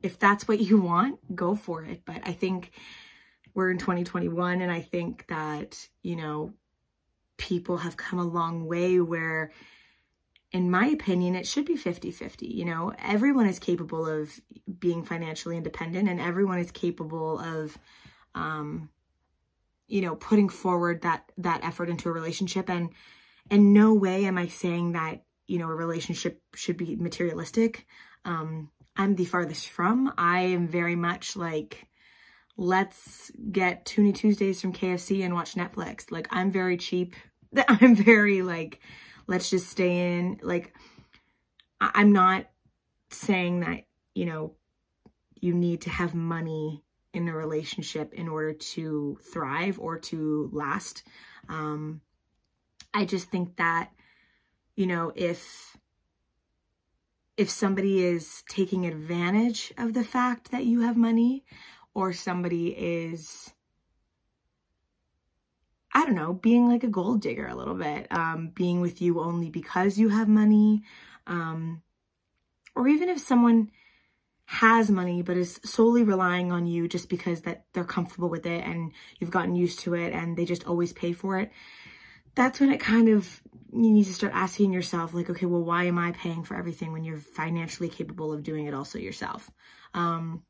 if 0.00 0.16
that's 0.16 0.46
what 0.46 0.60
you 0.60 0.80
want, 0.80 1.34
go 1.34 1.56
for 1.56 1.82
it. 1.82 2.02
But 2.04 2.20
I 2.24 2.32
think 2.32 2.70
we're 3.52 3.72
in 3.72 3.78
2021 3.78 4.60
and 4.60 4.70
I 4.70 4.80
think 4.80 5.26
that, 5.26 5.88
you 6.04 6.14
know, 6.14 6.52
people 7.36 7.78
have 7.78 7.96
come 7.96 8.20
a 8.20 8.24
long 8.24 8.66
way 8.66 9.00
where 9.00 9.50
in 10.52 10.70
my 10.70 10.86
opinion, 10.86 11.34
it 11.34 11.46
should 11.46 11.64
be 11.64 11.76
50 11.76 12.10
50. 12.10 12.46
You 12.46 12.64
know, 12.64 12.92
everyone 12.98 13.46
is 13.46 13.58
capable 13.58 14.06
of 14.06 14.30
being 14.78 15.02
financially 15.02 15.56
independent 15.56 16.08
and 16.08 16.20
everyone 16.20 16.58
is 16.58 16.70
capable 16.70 17.38
of, 17.38 17.76
um, 18.34 18.90
you 19.88 20.02
know, 20.02 20.14
putting 20.14 20.48
forward 20.48 21.02
that, 21.02 21.30
that 21.38 21.64
effort 21.64 21.88
into 21.88 22.08
a 22.08 22.12
relationship. 22.12 22.68
And 22.68 22.90
in 23.50 23.72
no 23.72 23.94
way 23.94 24.26
am 24.26 24.36
I 24.36 24.48
saying 24.48 24.92
that, 24.92 25.24
you 25.46 25.58
know, 25.58 25.68
a 25.68 25.74
relationship 25.74 26.40
should 26.54 26.76
be 26.76 26.96
materialistic. 26.96 27.86
Um, 28.24 28.70
I'm 28.94 29.14
the 29.14 29.24
farthest 29.24 29.68
from. 29.68 30.12
I 30.18 30.40
am 30.40 30.68
very 30.68 30.96
much 30.96 31.34
like, 31.34 31.86
let's 32.58 33.30
get 33.50 33.86
Toonie 33.86 34.12
Tuesdays 34.12 34.60
from 34.60 34.74
KFC 34.74 35.24
and 35.24 35.34
watch 35.34 35.54
Netflix. 35.54 36.10
Like, 36.10 36.28
I'm 36.30 36.50
very 36.50 36.76
cheap. 36.76 37.16
I'm 37.68 37.96
very 37.96 38.42
like, 38.42 38.80
let's 39.26 39.50
just 39.50 39.68
stay 39.68 40.16
in. 40.18 40.38
Like, 40.42 40.74
I'm 41.80 42.12
not 42.12 42.46
saying 43.10 43.60
that, 43.60 43.84
you 44.14 44.26
know, 44.26 44.54
you 45.40 45.54
need 45.54 45.82
to 45.82 45.90
have 45.90 46.14
money 46.14 46.82
in 47.12 47.28
a 47.28 47.34
relationship 47.34 48.14
in 48.14 48.28
order 48.28 48.52
to 48.52 49.18
thrive 49.32 49.78
or 49.78 49.98
to 49.98 50.50
last. 50.52 51.02
Um, 51.48 52.00
I 52.94 53.04
just 53.04 53.30
think 53.30 53.56
that, 53.56 53.90
you 54.76 54.86
know, 54.86 55.12
if 55.14 55.76
if 57.36 57.50
somebody 57.50 58.04
is 58.04 58.42
taking 58.48 58.86
advantage 58.86 59.72
of 59.78 59.94
the 59.94 60.04
fact 60.04 60.50
that 60.50 60.66
you 60.66 60.82
have 60.82 60.96
money 60.96 61.44
or 61.94 62.12
somebody 62.12 62.68
is 62.68 63.52
I 65.94 66.04
don't 66.04 66.14
know, 66.14 66.32
being 66.32 66.68
like 66.68 66.84
a 66.84 66.88
gold 66.88 67.20
digger 67.20 67.46
a 67.46 67.54
little 67.54 67.74
bit, 67.74 68.06
um, 68.10 68.50
being 68.54 68.80
with 68.80 69.02
you 69.02 69.20
only 69.20 69.50
because 69.50 69.98
you 69.98 70.08
have 70.08 70.28
money, 70.28 70.82
um, 71.26 71.82
or 72.74 72.88
even 72.88 73.08
if 73.08 73.18
someone 73.18 73.70
has 74.46 74.90
money 74.90 75.22
but 75.22 75.36
is 75.36 75.60
solely 75.64 76.02
relying 76.02 76.52
on 76.52 76.66
you 76.66 76.86
just 76.86 77.08
because 77.08 77.42
that 77.42 77.64
they're 77.72 77.84
comfortable 77.84 78.28
with 78.28 78.44
it 78.44 78.64
and 78.64 78.92
you've 79.18 79.30
gotten 79.30 79.54
used 79.54 79.80
to 79.80 79.94
it 79.94 80.12
and 80.12 80.36
they 80.36 80.44
just 80.44 80.66
always 80.66 80.92
pay 80.92 81.12
for 81.12 81.38
it 81.38 81.50
that's 82.34 82.60
when 82.60 82.70
it 82.70 82.78
kind 82.78 83.08
of 83.08 83.40
you 83.72 83.90
need 83.90 84.04
to 84.04 84.12
start 84.12 84.32
asking 84.34 84.72
yourself 84.72 85.14
like 85.14 85.30
okay 85.30 85.46
well 85.46 85.62
why 85.62 85.84
am 85.84 85.98
i 85.98 86.12
paying 86.12 86.42
for 86.42 86.56
everything 86.56 86.92
when 86.92 87.04
you're 87.04 87.16
financially 87.16 87.88
capable 87.88 88.32
of 88.32 88.42
doing 88.42 88.66
it 88.66 88.74
also 88.74 88.98
yourself? 88.98 89.50
Um, 89.94 90.42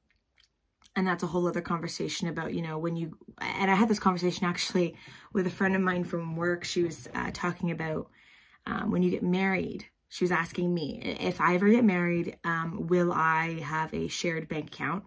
and 0.94 1.06
that's 1.06 1.22
a 1.22 1.26
whole 1.26 1.46
other 1.46 1.60
conversation 1.60 2.28
about 2.28 2.54
you 2.54 2.62
know 2.62 2.78
when 2.78 2.96
you 2.96 3.16
and 3.40 3.70
i 3.70 3.74
had 3.74 3.88
this 3.88 3.98
conversation 3.98 4.46
actually 4.46 4.96
with 5.32 5.46
a 5.46 5.50
friend 5.50 5.74
of 5.74 5.80
mine 5.80 6.04
from 6.04 6.36
work. 6.36 6.64
She 6.64 6.82
was 6.82 7.08
uh, 7.14 7.30
talking 7.32 7.70
about 7.70 8.10
um, 8.66 8.90
when 8.90 9.02
you 9.02 9.10
get 9.10 9.22
married 9.22 9.86
she 10.08 10.24
was 10.24 10.32
asking 10.32 10.72
me 10.72 11.00
if 11.20 11.40
i 11.40 11.54
ever 11.54 11.68
get 11.68 11.84
married 11.84 12.36
um, 12.44 12.86
will 12.86 13.12
i 13.12 13.60
have 13.60 13.92
a 13.94 14.08
shared 14.08 14.48
bank 14.48 14.66
account 14.68 15.04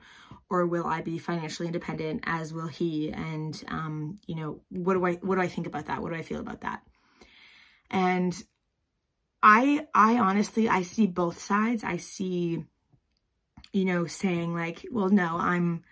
or 0.49 0.65
will 0.65 0.85
i 0.85 1.01
be 1.01 1.17
financially 1.17 1.67
independent 1.67 2.23
as 2.25 2.53
will 2.53 2.67
he? 2.67 3.11
And 3.11 3.61
um, 3.67 4.19
you 4.27 4.35
know 4.35 4.61
what 4.69 4.93
do 4.93 5.05
i 5.05 5.13
what 5.15 5.35
do 5.35 5.41
i 5.41 5.47
think 5.47 5.67
about 5.67 5.87
that? 5.87 6.01
What 6.01 6.11
do 6.11 6.15
i 6.15 6.21
feel 6.21 6.39
about 6.39 6.61
that? 6.61 6.81
And 7.89 8.35
i 9.41 9.85
i 9.93 10.17
honestly 10.17 10.69
i 10.69 10.81
see 10.81 11.07
both 11.07 11.39
sides. 11.39 11.83
I 11.83 11.97
see 11.97 12.63
you 13.75 13.83
know, 13.83 14.05
saying 14.05 14.53
like, 14.53 14.87
well, 14.89 15.09
no, 15.09 15.35
I'm, 15.37 15.83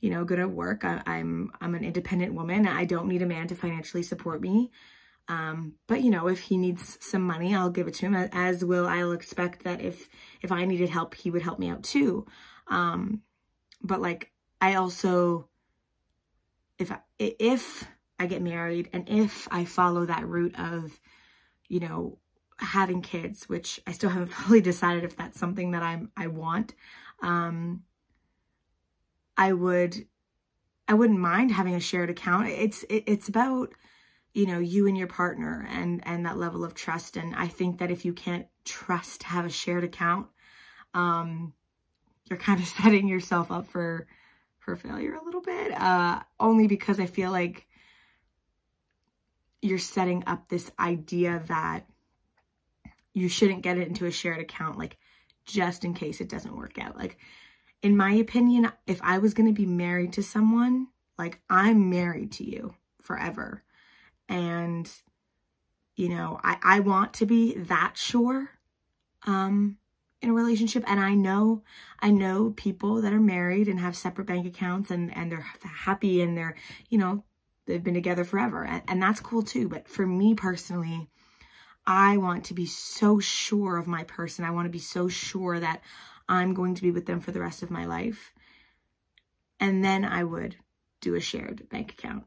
you 0.00 0.08
know, 0.08 0.24
good 0.24 0.38
at 0.38 0.52
work. 0.52 0.84
I, 0.84 1.02
I'm, 1.04 1.50
I'm 1.60 1.74
an 1.74 1.82
independent 1.82 2.32
woman. 2.32 2.64
I 2.64 2.84
don't 2.84 3.08
need 3.08 3.22
a 3.22 3.26
man 3.26 3.48
to 3.48 3.56
financially 3.56 4.04
support 4.04 4.40
me. 4.40 4.70
Um, 5.26 5.74
but 5.88 6.02
you 6.02 6.12
know, 6.12 6.28
if 6.28 6.38
he 6.38 6.56
needs 6.56 6.96
some 7.00 7.22
money, 7.22 7.52
I'll 7.52 7.70
give 7.70 7.88
it 7.88 7.94
to 7.94 8.06
him 8.06 8.14
as 8.14 8.64
will 8.64 8.86
I'll 8.86 9.10
expect 9.10 9.64
that 9.64 9.80
if, 9.80 10.08
if 10.42 10.52
I 10.52 10.64
needed 10.64 10.90
help, 10.90 11.16
he 11.16 11.32
would 11.32 11.42
help 11.42 11.58
me 11.58 11.70
out 11.70 11.82
too. 11.82 12.24
Um, 12.68 13.22
but 13.82 14.00
like, 14.00 14.30
I 14.60 14.74
also, 14.74 15.48
if, 16.78 16.92
I, 16.92 16.98
if 17.18 17.84
I 18.16 18.26
get 18.26 18.42
married 18.42 18.90
and 18.92 19.08
if 19.08 19.48
I 19.50 19.64
follow 19.64 20.06
that 20.06 20.28
route 20.28 20.54
of, 20.56 21.00
you 21.68 21.80
know, 21.80 22.18
having 22.58 23.02
kids, 23.02 23.48
which 23.48 23.80
I 23.88 23.92
still 23.92 24.10
haven't 24.10 24.28
fully 24.32 24.60
decided 24.60 25.02
if 25.02 25.16
that's 25.16 25.40
something 25.40 25.72
that 25.72 25.82
I'm, 25.82 26.12
I 26.16 26.28
want 26.28 26.74
um, 27.24 27.82
I 29.36 29.52
would, 29.52 30.06
I 30.86 30.94
wouldn't 30.94 31.18
mind 31.18 31.50
having 31.50 31.74
a 31.74 31.80
shared 31.80 32.10
account. 32.10 32.48
It's, 32.48 32.82
it, 32.84 33.04
it's 33.06 33.28
about, 33.28 33.72
you 34.34 34.46
know, 34.46 34.58
you 34.58 34.86
and 34.86 34.96
your 34.96 35.06
partner 35.06 35.66
and, 35.70 36.06
and 36.06 36.26
that 36.26 36.36
level 36.36 36.64
of 36.64 36.74
trust. 36.74 37.16
And 37.16 37.34
I 37.34 37.48
think 37.48 37.78
that 37.78 37.90
if 37.90 38.04
you 38.04 38.12
can't 38.12 38.46
trust 38.64 39.22
to 39.22 39.26
have 39.28 39.46
a 39.46 39.50
shared 39.50 39.84
account, 39.84 40.26
um, 40.92 41.54
you're 42.26 42.38
kind 42.38 42.60
of 42.60 42.66
setting 42.82 43.08
yourself 43.08 43.50
up 43.50 43.66
for, 43.66 44.06
for 44.58 44.76
failure 44.76 45.14
a 45.14 45.24
little 45.24 45.40
bit, 45.42 45.72
uh, 45.72 46.20
only 46.38 46.66
because 46.66 47.00
I 47.00 47.06
feel 47.06 47.30
like 47.30 47.66
you're 49.62 49.78
setting 49.78 50.24
up 50.26 50.48
this 50.48 50.70
idea 50.78 51.42
that 51.48 51.86
you 53.14 53.28
shouldn't 53.28 53.62
get 53.62 53.78
it 53.78 53.88
into 53.88 54.04
a 54.04 54.10
shared 54.10 54.40
account. 54.40 54.78
Like 54.78 54.98
just 55.44 55.84
in 55.84 55.94
case 55.94 56.20
it 56.20 56.28
doesn't 56.28 56.56
work 56.56 56.78
out. 56.78 56.96
Like, 56.96 57.18
in 57.82 57.96
my 57.96 58.12
opinion, 58.12 58.72
if 58.86 59.00
I 59.02 59.18
was 59.18 59.34
going 59.34 59.46
to 59.46 59.52
be 59.52 59.66
married 59.66 60.12
to 60.14 60.22
someone, 60.22 60.88
like, 61.18 61.40
I'm 61.50 61.90
married 61.90 62.32
to 62.32 62.44
you 62.44 62.74
forever. 63.02 63.62
And, 64.28 64.90
you 65.96 66.08
know, 66.08 66.40
I, 66.42 66.56
I 66.62 66.80
want 66.80 67.12
to 67.14 67.26
be 67.26 67.54
that 67.54 67.92
sure 67.96 68.50
um, 69.26 69.76
in 70.22 70.30
a 70.30 70.34
relationship. 70.34 70.82
And 70.86 70.98
I 70.98 71.14
know, 71.14 71.62
I 72.00 72.10
know 72.10 72.54
people 72.56 73.02
that 73.02 73.12
are 73.12 73.20
married 73.20 73.68
and 73.68 73.78
have 73.80 73.96
separate 73.96 74.26
bank 74.26 74.46
accounts 74.46 74.90
and, 74.90 75.14
and 75.14 75.30
they're 75.30 75.46
happy 75.62 76.22
and 76.22 76.36
they're, 76.36 76.56
you 76.88 76.96
know, 76.96 77.22
they've 77.66 77.84
been 77.84 77.94
together 77.94 78.24
forever. 78.24 78.64
And, 78.64 78.82
and 78.88 79.02
that's 79.02 79.20
cool 79.20 79.42
too. 79.42 79.68
But 79.68 79.88
for 79.88 80.06
me 80.06 80.34
personally, 80.34 81.10
I 81.86 82.16
want 82.16 82.44
to 82.46 82.54
be 82.54 82.66
so 82.66 83.20
sure 83.20 83.76
of 83.76 83.86
my 83.86 84.04
person. 84.04 84.44
I 84.44 84.50
want 84.50 84.66
to 84.66 84.70
be 84.70 84.78
so 84.78 85.08
sure 85.08 85.60
that 85.60 85.82
I'm 86.28 86.54
going 86.54 86.74
to 86.74 86.82
be 86.82 86.90
with 86.90 87.06
them 87.06 87.20
for 87.20 87.32
the 87.32 87.40
rest 87.40 87.62
of 87.62 87.70
my 87.70 87.84
life. 87.84 88.32
And 89.60 89.84
then 89.84 90.04
I 90.04 90.24
would 90.24 90.56
do 91.00 91.14
a 91.14 91.20
shared 91.20 91.68
bank 91.68 91.92
account. 91.92 92.24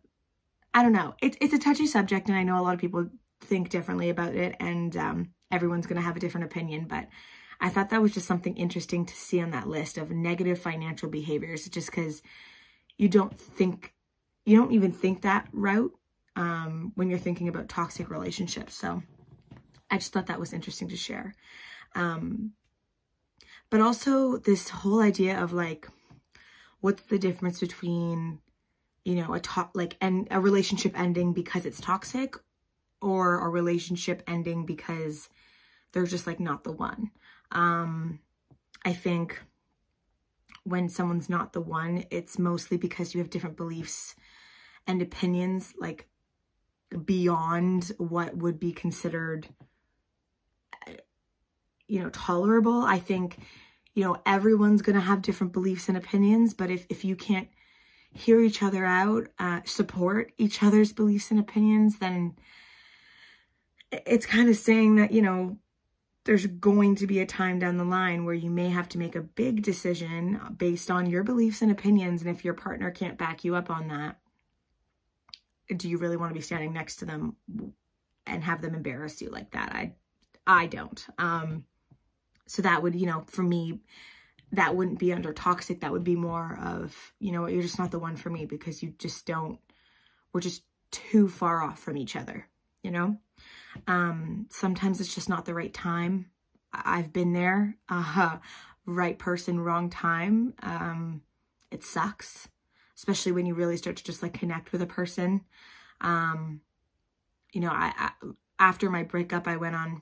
I 0.74 0.84
don't 0.84 0.94
know. 0.94 1.16
It's 1.22 1.38
it's 1.42 1.54
a 1.54 1.60
touchy 1.60 1.88
subject, 1.88 2.30
and 2.30 2.38
I 2.38 2.44
know 2.44 2.60
a 2.60 2.62
lot 2.62 2.76
of 2.76 2.80
people 2.80 3.10
think 3.42 3.70
differently 3.70 4.10
about 4.10 4.36
it, 4.36 4.56
and 4.60 4.96
um, 4.96 5.30
everyone's 5.52 5.88
going 5.88 5.98
to 5.98 6.06
have 6.06 6.16
a 6.16 6.20
different 6.20 6.46
opinion. 6.46 6.86
But 6.88 7.08
I 7.60 7.70
thought 7.70 7.90
that 7.90 8.02
was 8.02 8.14
just 8.14 8.28
something 8.28 8.56
interesting 8.56 9.06
to 9.06 9.16
see 9.16 9.42
on 9.42 9.52
that 9.52 9.68
list 9.68 9.98
of 9.98 10.12
negative 10.12 10.60
financial 10.60 11.10
behaviors, 11.10 11.68
just 11.68 11.90
because 11.90 12.22
you 12.98 13.10
don't 13.10 13.38
think, 13.40 13.94
you 14.46 14.56
don't 14.56 14.72
even 14.72 14.92
think 14.92 15.24
that 15.24 15.48
route 15.52 15.94
um, 16.36 16.92
when 16.96 17.10
you're 17.10 17.18
thinking 17.18 17.48
about 17.48 17.70
toxic 17.70 18.12
relationships. 18.12 18.76
So 18.76 19.02
I 19.90 19.98
just 19.98 20.14
thought 20.14 20.28
that 20.28 20.40
was 20.40 20.54
interesting 20.54 20.90
to 20.90 20.98
share. 20.98 21.34
Um, 21.96 22.54
but 23.70 23.82
also 23.82 24.38
this 24.38 24.70
whole 24.70 25.02
idea 25.02 25.42
of 25.42 25.54
like, 25.54 25.88
what's 26.82 27.04
the 27.04 27.20
difference 27.20 27.60
between, 27.60 28.40
you 29.04 29.16
know, 29.16 29.34
a 29.34 29.40
top 29.40 29.72
like 29.74 29.98
and 30.02 30.28
a 30.32 30.40
relationship 30.40 30.98
ending 31.00 31.34
because 31.34 31.66
it's 31.66 31.82
toxic 31.82 32.36
or 33.02 33.46
a 33.46 33.50
relationship 33.50 34.24
ending 34.28 34.66
because 34.66 35.30
they're 35.92 36.06
just 36.06 36.28
like 36.28 36.40
not 36.40 36.64
the 36.64 36.72
one. 36.72 37.12
Um, 37.52 38.20
I 38.84 38.94
think 38.94 39.42
when 40.64 40.90
someone's 40.90 41.30
not 41.30 41.54
the 41.54 41.62
one, 41.62 42.04
it's 42.12 42.38
mostly 42.38 42.78
because 42.78 43.14
you 43.14 43.22
have 43.22 43.30
different 43.30 43.58
beliefs 43.58 44.16
and 44.86 45.02
opinions, 45.02 45.74
like 45.80 46.08
beyond 47.06 47.92
what 47.98 48.36
would 48.38 48.60
be 48.60 48.72
considered 48.72 49.48
you 51.88 52.02
know, 52.02 52.10
tolerable. 52.10 52.82
I 52.82 53.00
think, 53.00 53.38
you 53.94 54.04
know, 54.04 54.18
everyone's 54.26 54.82
going 54.82 54.96
to 54.96 55.02
have 55.02 55.22
different 55.22 55.54
beliefs 55.54 55.88
and 55.88 55.98
opinions, 55.98 56.54
but 56.54 56.70
if, 56.70 56.86
if 56.90 57.06
you 57.06 57.16
can't 57.16 57.48
hear 58.12 58.42
each 58.42 58.62
other 58.64 58.86
out, 58.86 59.28
uh, 59.40 59.62
support 59.66 60.32
each 60.38 60.64
other's 60.64 60.94
beliefs 60.94 61.32
and 61.32 61.40
opinions, 61.40 62.00
then 62.00 62.36
it's 63.92 64.26
kind 64.26 64.50
of 64.50 64.56
saying 64.56 64.96
that, 64.96 65.12
you 65.12 65.22
know, 65.22 65.58
there's 66.26 66.46
going 66.46 66.96
to 66.96 67.08
be 67.08 67.22
a 67.22 67.26
time 67.26 67.58
down 67.58 67.78
the 67.78 67.86
line 67.86 68.26
where 68.26 68.36
you 68.36 68.50
may 68.50 68.70
have 68.70 68.90
to 68.90 68.98
make 68.98 69.16
a 69.16 69.22
big 69.22 69.62
decision 69.62 70.40
based 70.58 70.92
on 70.92 71.10
your 71.10 71.24
beliefs 71.24 71.62
and 71.62 71.72
opinions. 71.72 72.22
And 72.22 72.30
if 72.30 72.44
your 72.44 72.54
partner 72.54 72.92
can't 72.92 73.18
back 73.18 73.46
you 73.46 73.56
up 73.56 73.70
on 73.70 73.88
that, 73.88 74.20
do 75.76 75.88
you 75.88 75.98
really 75.98 76.18
want 76.18 76.32
to 76.32 76.38
be 76.38 76.42
standing 76.42 76.74
next 76.74 76.98
to 76.98 77.06
them 77.06 77.38
and 78.26 78.44
have 78.44 78.62
them 78.62 78.76
embarrass 78.76 79.22
you 79.22 79.30
like 79.30 79.52
that? 79.52 79.72
I, 79.74 79.94
I 80.48 80.66
don't. 80.66 81.06
Um, 81.18 81.66
so 82.48 82.62
that 82.62 82.82
would, 82.82 82.96
you 82.96 83.06
know, 83.06 83.26
for 83.28 83.44
me, 83.44 83.82
that 84.54 84.76
wouldn't 84.76 85.00
be 85.00 85.12
under 85.12 85.34
toxic. 85.34 85.82
That 85.82 85.92
would 85.92 86.06
be 86.06 86.16
more 86.16 86.58
of, 86.64 86.96
you 87.20 87.34
know, 87.34 87.48
you're 87.48 87.62
just 87.62 87.78
not 87.78 87.92
the 87.92 88.00
one 88.00 88.16
for 88.16 88.30
me 88.30 88.46
because 88.46 88.82
you 88.82 88.94
just 88.98 89.26
don't, 89.26 89.60
we're 90.32 90.42
just 90.42 90.64
too 90.92 91.28
far 91.28 91.62
off 91.62 91.80
from 91.80 91.98
each 91.98 92.16
other, 92.16 92.48
you 92.82 92.92
know? 92.92 93.18
Um, 93.88 94.48
sometimes 94.50 95.02
it's 95.02 95.14
just 95.14 95.30
not 95.30 95.46
the 95.46 95.54
right 95.54 95.74
time. 95.74 96.32
I've 96.74 97.14
been 97.14 97.34
there. 97.34 97.76
Uh, 97.90 98.38
right 98.88 99.20
person, 99.20 99.60
wrong 99.60 99.90
time. 99.90 100.54
Um, 100.64 101.22
it 101.72 101.84
sucks, 101.84 102.48
especially 102.96 103.34
when 103.34 103.46
you 103.46 103.54
really 103.54 103.78
start 103.78 103.98
to 103.98 104.04
just 104.04 104.24
like 104.24 104.34
connect 104.34 104.72
with 104.72 104.82
a 104.82 104.88
person. 104.88 105.42
Um, 106.00 106.62
you 107.52 107.62
know, 107.62 107.70
I, 107.70 107.92
I 107.98 108.12
after 108.60 108.90
my 108.90 109.04
breakup, 109.04 109.48
I 109.48 109.58
went 109.58 109.76
on 109.76 110.02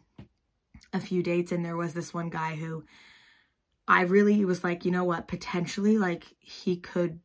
a 0.93 0.99
few 0.99 1.23
dates 1.23 1.51
and 1.51 1.63
there 1.63 1.77
was 1.77 1.93
this 1.93 2.13
one 2.13 2.29
guy 2.29 2.55
who 2.55 2.83
I 3.87 4.01
really 4.01 4.43
was 4.45 4.63
like, 4.63 4.85
you 4.85 4.91
know 4.91 5.03
what, 5.03 5.27
potentially 5.27 5.97
like 5.97 6.25
he 6.39 6.77
could, 6.77 7.19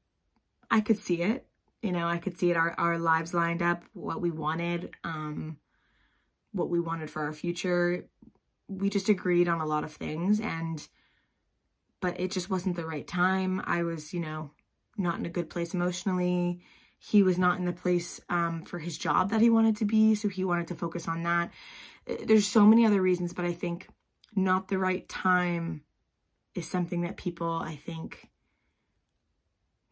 I 0.70 0.80
could 0.80 0.98
see 0.98 1.22
it, 1.22 1.46
you 1.82 1.92
know, 1.92 2.06
I 2.06 2.18
could 2.18 2.38
see 2.38 2.50
it, 2.50 2.56
our, 2.56 2.74
our 2.78 2.98
lives 2.98 3.32
lined 3.32 3.62
up, 3.62 3.84
what 3.94 4.20
we 4.20 4.30
wanted, 4.30 4.90
um, 5.04 5.56
what 6.52 6.68
we 6.68 6.80
wanted 6.80 7.10
for 7.10 7.22
our 7.22 7.32
future. 7.32 8.06
We 8.68 8.90
just 8.90 9.08
agreed 9.08 9.48
on 9.48 9.60
a 9.60 9.66
lot 9.66 9.84
of 9.84 9.92
things 9.92 10.40
and, 10.40 10.86
but 12.00 12.20
it 12.20 12.30
just 12.30 12.50
wasn't 12.50 12.76
the 12.76 12.86
right 12.86 13.06
time. 13.06 13.62
I 13.64 13.82
was, 13.82 14.12
you 14.12 14.20
know, 14.20 14.50
not 14.96 15.18
in 15.18 15.26
a 15.26 15.30
good 15.30 15.48
place 15.50 15.74
emotionally. 15.74 16.60
He 16.98 17.22
was 17.22 17.38
not 17.38 17.58
in 17.58 17.64
the 17.64 17.72
place 17.72 18.20
um, 18.28 18.62
for 18.62 18.78
his 18.78 18.98
job 18.98 19.30
that 19.30 19.40
he 19.40 19.48
wanted 19.48 19.76
to 19.78 19.86
be. 19.86 20.14
So 20.14 20.28
he 20.28 20.44
wanted 20.44 20.68
to 20.68 20.74
focus 20.74 21.08
on 21.08 21.22
that 21.22 21.50
there's 22.06 22.46
so 22.46 22.66
many 22.66 22.84
other 22.86 23.00
reasons, 23.00 23.32
but 23.32 23.44
I 23.44 23.52
think 23.52 23.88
not 24.34 24.68
the 24.68 24.78
right 24.78 25.08
time 25.08 25.82
is 26.54 26.68
something 26.68 27.02
that 27.02 27.16
people, 27.16 27.50
I 27.50 27.76
think, 27.76 28.28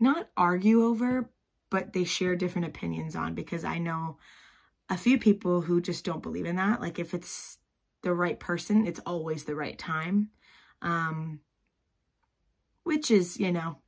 not 0.01 0.29
argue 0.37 0.85
over, 0.85 1.31
but 1.71 1.93
they 1.93 2.05
share 2.05 2.37
different 2.37 2.67
opinions 2.67 3.17
on 3.17 3.35
because 3.35 3.65
I 3.65 3.79
know 3.79 4.19
a 4.89 4.97
few 4.97 5.19
people 5.19 5.61
who 5.61 5.81
just 5.81 6.05
don't 6.05 6.23
believe 6.23 6.47
in 6.47 6.57
that. 6.57 6.81
Like 6.81 6.99
if 6.99 7.15
it's 7.15 7.59
the 8.03 8.15
right 8.15 8.39
person, 8.39 8.87
it's 8.87 9.01
always 9.01 9.45
the 9.45 9.55
right 9.55 9.79
time. 9.79 10.31
Um, 10.81 11.41
which 12.85 13.11
is, 13.11 13.39
you 13.39 13.53
know, 13.53 13.79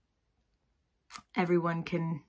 everyone 1.34 1.84
can 1.84 2.22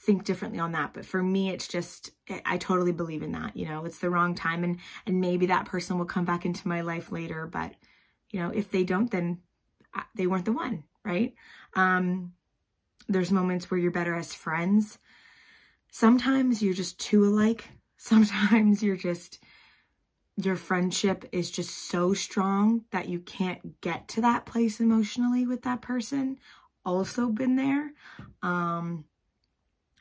think 0.00 0.24
differently 0.24 0.60
on 0.60 0.72
that 0.72 0.94
but 0.94 1.04
for 1.04 1.22
me 1.22 1.50
it's 1.50 1.66
just 1.66 2.12
i 2.46 2.56
totally 2.56 2.92
believe 2.92 3.22
in 3.22 3.32
that 3.32 3.56
you 3.56 3.66
know 3.66 3.84
it's 3.84 3.98
the 3.98 4.08
wrong 4.08 4.34
time 4.34 4.62
and 4.62 4.78
and 5.06 5.20
maybe 5.20 5.46
that 5.46 5.66
person 5.66 5.98
will 5.98 6.04
come 6.06 6.24
back 6.24 6.44
into 6.44 6.68
my 6.68 6.80
life 6.80 7.10
later 7.10 7.46
but 7.46 7.72
you 8.30 8.40
know 8.40 8.50
if 8.50 8.70
they 8.70 8.84
don't 8.84 9.10
then 9.10 9.38
they 10.14 10.26
weren't 10.26 10.44
the 10.44 10.52
one 10.52 10.84
right? 11.08 11.34
Um 11.74 12.32
there's 13.08 13.32
moments 13.32 13.70
where 13.70 13.80
you're 13.80 13.90
better 13.90 14.14
as 14.14 14.34
friends. 14.34 14.98
Sometimes 15.90 16.62
you're 16.62 16.74
just 16.74 17.00
too 17.00 17.24
alike. 17.24 17.70
Sometimes 17.96 18.82
you're 18.82 18.96
just 18.96 19.42
your 20.36 20.54
friendship 20.54 21.28
is 21.32 21.50
just 21.50 21.88
so 21.88 22.14
strong 22.14 22.84
that 22.92 23.08
you 23.08 23.18
can't 23.18 23.80
get 23.80 24.06
to 24.06 24.20
that 24.20 24.46
place 24.46 24.78
emotionally 24.78 25.46
with 25.46 25.62
that 25.62 25.82
person. 25.82 26.38
Also 26.84 27.28
been 27.28 27.56
there. 27.56 27.92
Um 28.42 29.04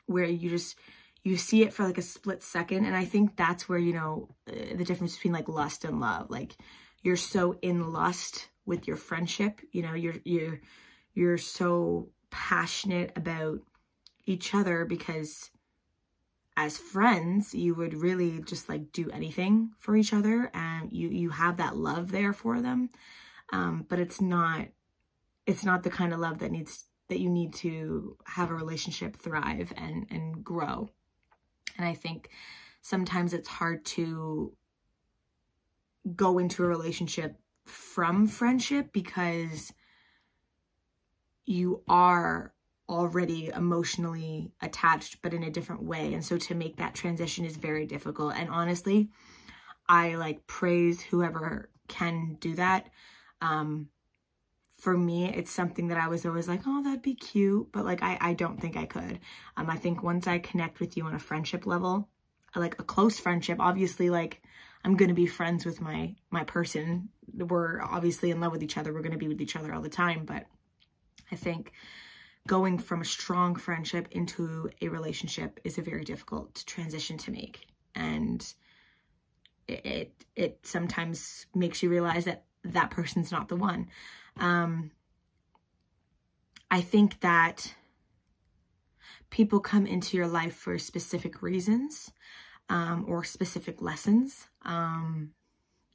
where 0.08 0.26
you 0.26 0.50
just 0.50 0.76
you 1.24 1.38
see 1.38 1.62
it 1.62 1.74
for 1.74 1.84
like 1.84 1.98
a 1.98 2.02
split 2.02 2.42
second 2.42 2.86
and 2.86 2.96
i 2.96 3.06
think 3.06 3.36
that's 3.36 3.68
where 3.70 3.80
you 3.80 3.94
know 3.94 4.30
uh, 4.50 4.76
the 4.76 4.84
difference 4.84 5.16
between 5.16 5.34
like 5.34 5.48
lust 5.48 5.84
and 5.84 6.00
love. 6.00 6.30
Like 6.30 6.56
you're 7.04 7.18
so 7.18 7.58
in 7.62 7.92
lust 7.94 8.50
with 8.66 8.88
your 8.88 8.98
friendship 8.98 9.62
you 9.72 9.82
know 9.82 9.94
you're 9.94 10.16
you're 10.26 10.60
you're 11.14 11.38
so 11.38 12.10
passionate 12.30 13.12
about 13.16 13.60
each 14.26 14.54
other 14.54 14.86
because 14.86 15.50
as 16.58 16.78
friends 16.78 17.54
you 17.54 17.76
would 17.76 17.94
really 17.94 18.42
just 18.42 18.68
like 18.68 18.92
do 18.92 19.10
anything 19.12 19.72
for 19.80 19.96
each 19.96 20.12
other 20.12 20.50
and 20.54 20.92
you 20.92 21.10
you 21.10 21.30
have 21.30 21.58
that 21.58 21.76
love 21.76 22.12
there 22.12 22.34
for 22.34 22.62
them. 22.62 22.90
Um 23.54 23.86
but 23.88 24.00
it's 24.00 24.20
not 24.20 24.68
it's 25.46 25.64
not 25.64 25.84
the 25.84 25.90
kind 25.90 26.14
of 26.14 26.20
love 26.20 26.40
that 26.40 26.52
needs 26.52 26.86
that 27.10 27.20
you 27.20 27.30
need 27.30 27.54
to 27.54 28.18
have 28.26 28.50
a 28.50 28.56
relationship 28.56 29.16
thrive 29.18 29.74
and 29.78 30.08
and 30.10 30.44
grow. 30.44 30.90
And 31.78 31.88
i 31.88 31.94
think 31.94 32.30
sometimes 32.82 33.34
it's 33.34 33.48
hard 33.48 33.84
to 33.86 34.54
go 36.16 36.38
into 36.38 36.64
a 36.64 36.68
relationship 36.68 37.38
from 37.66 38.28
friendship 38.28 38.94
because 38.94 39.74
you 41.46 41.84
are 41.88 42.54
already 42.90 43.50
emotionally 43.50 44.54
attached 44.62 45.22
but 45.22 45.34
in 45.34 45.44
a 45.44 45.52
different 45.52 45.84
way. 45.84 46.14
And 46.14 46.24
so 46.24 46.38
to 46.38 46.56
make 46.56 46.78
that 46.78 46.96
transition 46.96 47.44
is 47.44 47.58
very 47.58 47.86
difficult. 47.86 48.34
And 48.36 48.50
honestly 48.50 49.10
i 49.90 50.16
like 50.16 50.48
praise 50.48 51.02
whoever 51.02 51.70
can 51.88 52.38
do 52.40 52.56
that. 52.56 52.90
Um 53.42 53.90
for 54.78 54.96
me, 54.96 55.26
it's 55.26 55.52
something 55.52 55.88
that 55.88 55.98
I 55.98 56.08
was 56.08 56.26
always 56.26 56.48
like, 56.48 56.62
oh, 56.68 56.84
that'd 56.84 57.02
be 57.02 57.16
cute. 57.16 57.72
But 57.72 57.86
like, 57.86 58.04
I, 58.04 58.18
I 58.22 58.34
don't 58.34 58.62
think 58.62 58.78
I 58.78 58.86
could. 58.86 59.20
Um, 59.56 59.70
I 59.70 59.76
think 59.76 60.04
once 60.04 60.28
I 60.28 60.38
connect 60.38 60.80
with 60.80 60.96
you 60.96 61.06
on 61.06 61.16
a 61.16 61.20
friendship 61.20 61.66
level, 61.66 62.10
like 62.56 62.80
a 62.80 62.84
close 62.84 63.20
friendship, 63.20 63.58
obviously, 63.60 64.10
like 64.10 64.42
I'm 64.84 64.96
going 64.96 65.10
to 65.10 65.16
be 65.16 65.26
friends 65.26 65.66
with 65.66 65.82
my, 65.82 66.16
my 66.30 66.44
person. 66.44 67.10
We're 67.34 67.82
obviously 67.82 68.30
in 68.30 68.40
love 68.40 68.52
with 68.52 68.64
each 68.64 68.78
other. 68.78 68.94
We're 68.94 69.02
going 69.02 69.12
to 69.14 69.18
be 69.18 69.28
with 69.28 69.42
each 69.42 69.56
other 69.56 69.74
all 69.74 69.82
the 69.82 69.90
time. 69.90 70.26
But 70.26 70.46
I 71.32 71.36
think 71.36 71.72
going 72.46 72.78
from 72.78 73.02
a 73.02 73.06
strong 73.06 73.56
friendship 73.56 74.08
into 74.12 74.70
a 74.82 74.88
relationship 74.90 75.60
is 75.64 75.78
a 75.78 75.82
very 75.82 76.04
difficult 76.04 76.64
transition 76.68 77.18
to 77.18 77.32
make. 77.32 77.68
And 77.96 78.42
it, 79.68 79.86
it, 79.86 80.26
it 80.36 80.60
sometimes 80.64 81.48
makes 81.54 81.82
you 81.82 81.90
realize 81.90 82.26
that 82.26 82.46
that 82.64 82.92
person's 82.92 83.32
not 83.32 83.48
the 83.50 83.56
one. 83.56 83.88
Um, 84.38 84.92
I 86.70 86.82
think 86.82 87.22
that 87.22 87.74
people 89.30 89.60
come 89.60 89.86
into 89.86 90.18
your 90.18 90.28
life 90.28 90.56
for 90.56 90.78
specific 90.78 91.42
reasons 91.42 92.12
um, 92.70 93.06
or 93.08 93.24
specific 93.24 93.82
lessons. 93.82 94.48
Um, 94.64 95.32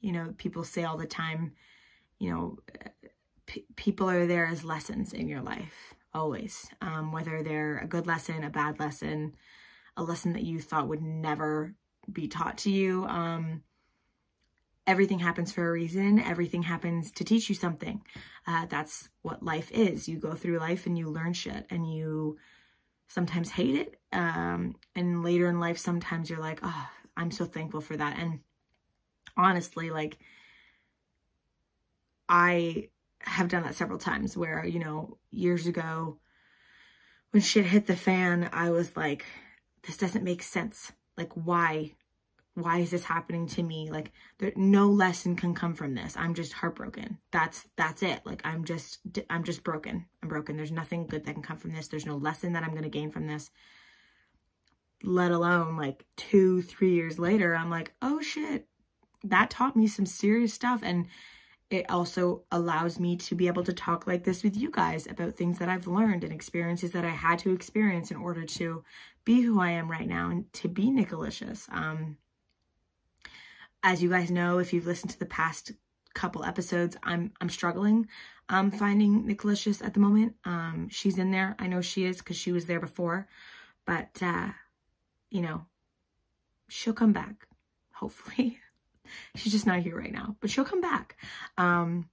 you 0.01 0.11
know, 0.11 0.33
people 0.37 0.63
say 0.63 0.83
all 0.83 0.97
the 0.97 1.05
time, 1.05 1.53
you 2.19 2.31
know, 2.31 2.57
people 3.75 4.09
are 4.09 4.25
there 4.25 4.45
as 4.45 4.63
lessons 4.63 5.13
in 5.13 5.27
your 5.27 5.41
life, 5.41 5.93
always. 6.13 6.69
Um, 6.81 7.11
whether 7.11 7.43
they're 7.43 7.77
a 7.77 7.87
good 7.87 8.07
lesson, 8.07 8.43
a 8.43 8.49
bad 8.49 8.79
lesson, 8.79 9.35
a 9.95 10.03
lesson 10.03 10.33
that 10.33 10.43
you 10.43 10.59
thought 10.59 10.87
would 10.87 11.01
never 11.01 11.75
be 12.11 12.27
taught 12.27 12.57
to 12.59 12.71
you. 12.71 13.05
Um, 13.05 13.63
everything 14.85 15.19
happens 15.19 15.51
for 15.51 15.67
a 15.67 15.71
reason. 15.71 16.19
Everything 16.19 16.63
happens 16.63 17.11
to 17.13 17.23
teach 17.23 17.49
you 17.49 17.55
something. 17.55 18.01
Uh, 18.45 18.65
that's 18.67 19.09
what 19.21 19.43
life 19.43 19.71
is. 19.71 20.07
You 20.07 20.17
go 20.17 20.33
through 20.33 20.59
life 20.59 20.85
and 20.85 20.97
you 20.97 21.09
learn 21.09 21.33
shit 21.33 21.65
and 21.69 21.91
you 21.91 22.37
sometimes 23.07 23.51
hate 23.51 23.75
it. 23.75 23.99
Um, 24.11 24.75
and 24.95 25.23
later 25.23 25.47
in 25.47 25.59
life, 25.59 25.77
sometimes 25.77 26.29
you're 26.29 26.39
like, 26.39 26.59
oh, 26.63 26.89
I'm 27.15 27.31
so 27.31 27.45
thankful 27.45 27.81
for 27.81 27.95
that. 27.95 28.17
And 28.17 28.39
honestly, 29.37 29.89
like, 29.89 30.17
I 32.27 32.89
have 33.19 33.49
done 33.49 33.63
that 33.63 33.75
several 33.75 33.99
times 33.99 34.35
where, 34.35 34.65
you 34.65 34.79
know, 34.79 35.17
years 35.31 35.67
ago, 35.67 36.17
when 37.31 37.41
shit 37.41 37.65
hit 37.65 37.87
the 37.87 37.95
fan, 37.95 38.49
I 38.51 38.69
was 38.71 38.95
like, 38.95 39.25
this 39.87 39.97
doesn't 39.97 40.23
make 40.23 40.43
sense. 40.43 40.91
Like, 41.17 41.31
why? 41.33 41.93
Why 42.55 42.79
is 42.79 42.91
this 42.91 43.05
happening 43.05 43.47
to 43.47 43.63
me? 43.63 43.89
Like 43.89 44.11
there 44.37 44.51
no 44.55 44.87
lesson 44.87 45.35
can 45.35 45.55
come 45.55 45.73
from 45.73 45.95
this. 45.95 46.15
I'm 46.15 46.35
just 46.35 46.53
heartbroken. 46.53 47.17
That's 47.31 47.67
that's 47.75 48.03
it. 48.03 48.21
Like 48.25 48.41
i'm 48.45 48.63
just 48.63 48.99
i'm 49.29 49.43
just 49.43 49.63
broken. 49.63 50.05
I'm 50.21 50.29
broken. 50.29 50.55
There's 50.55 50.71
nothing 50.71 51.07
good 51.07 51.25
that 51.25 51.33
can 51.33 51.43
come 51.43 51.57
from 51.57 51.73
this. 51.73 51.87
There's 51.87 52.05
no 52.05 52.15
lesson 52.15 52.53
that 52.53 52.63
i'm 52.63 52.71
going 52.71 52.83
to 52.83 52.89
gain 52.89 53.11
from 53.11 53.27
this. 53.27 53.49
Let 55.03 55.31
alone 55.31 55.77
like 55.77 56.05
two 56.15 56.61
three 56.61 56.93
years 56.93 57.17
later 57.17 57.55
i'm 57.55 57.69
like 57.69 57.93
oh 58.01 58.21
shit. 58.21 58.67
That 59.23 59.49
taught 59.49 59.75
me 59.75 59.87
some 59.87 60.05
serious 60.05 60.53
stuff. 60.53 60.81
And 60.83 61.07
it 61.69 61.89
also 61.89 62.43
allows 62.51 62.99
me 62.99 63.15
to 63.15 63.33
be 63.33 63.47
able 63.47 63.63
to 63.63 63.73
talk 63.73 64.05
like 64.05 64.25
this 64.25 64.43
with 64.43 64.55
you 64.55 64.69
guys 64.69 65.07
about 65.07 65.33
things 65.33 65.57
that 65.57 65.69
I've 65.69 65.87
learned 65.87 66.23
and 66.23 66.31
experiences 66.31 66.91
that 66.91 67.05
I 67.05 67.09
had 67.09 67.39
to 67.39 67.53
experience 67.53 68.11
in 68.11 68.17
order 68.17 68.45
to 68.45 68.83
be 69.25 69.41
who 69.41 69.59
I 69.59 69.71
am 69.71 69.89
right 69.89 70.07
now 70.07 70.29
and 70.29 70.51
to 70.53 70.67
be 70.67 70.91
Nicolicious. 70.91 71.67
Um, 71.71 72.17
as 73.83 74.01
you 74.01 74.09
guys 74.09 74.31
know, 74.31 74.59
if 74.59 74.73
you've 74.73 74.87
listened 74.87 75.11
to 75.11 75.19
the 75.19 75.25
past 75.25 75.73
couple 76.13 76.43
episodes, 76.43 76.95
I'm 77.03 77.33
I'm 77.41 77.49
struggling 77.49 78.07
um 78.49 78.71
finding 78.71 79.25
Nicolicious 79.25 79.81
at 79.81 79.93
the 79.93 79.99
moment. 79.99 80.35
Um 80.45 80.87
she's 80.89 81.17
in 81.17 81.31
there. 81.31 81.55
I 81.59 81.67
know 81.67 81.81
she 81.81 82.05
is 82.05 82.17
because 82.17 82.37
she 82.37 82.51
was 82.51 82.65
there 82.65 82.79
before. 82.79 83.27
But 83.85 84.21
uh, 84.21 84.49
you 85.29 85.41
know, 85.41 85.65
she'll 86.69 86.93
come 86.93 87.11
back, 87.13 87.47
hopefully. 87.93 88.59
she's 89.35 89.51
just 89.51 89.67
not 89.67 89.79
here 89.79 89.97
right 89.97 90.13
now, 90.13 90.37
but 90.39 90.49
she'll 90.49 90.63
come 90.65 90.81
back. 90.81 91.17
Um 91.57 92.09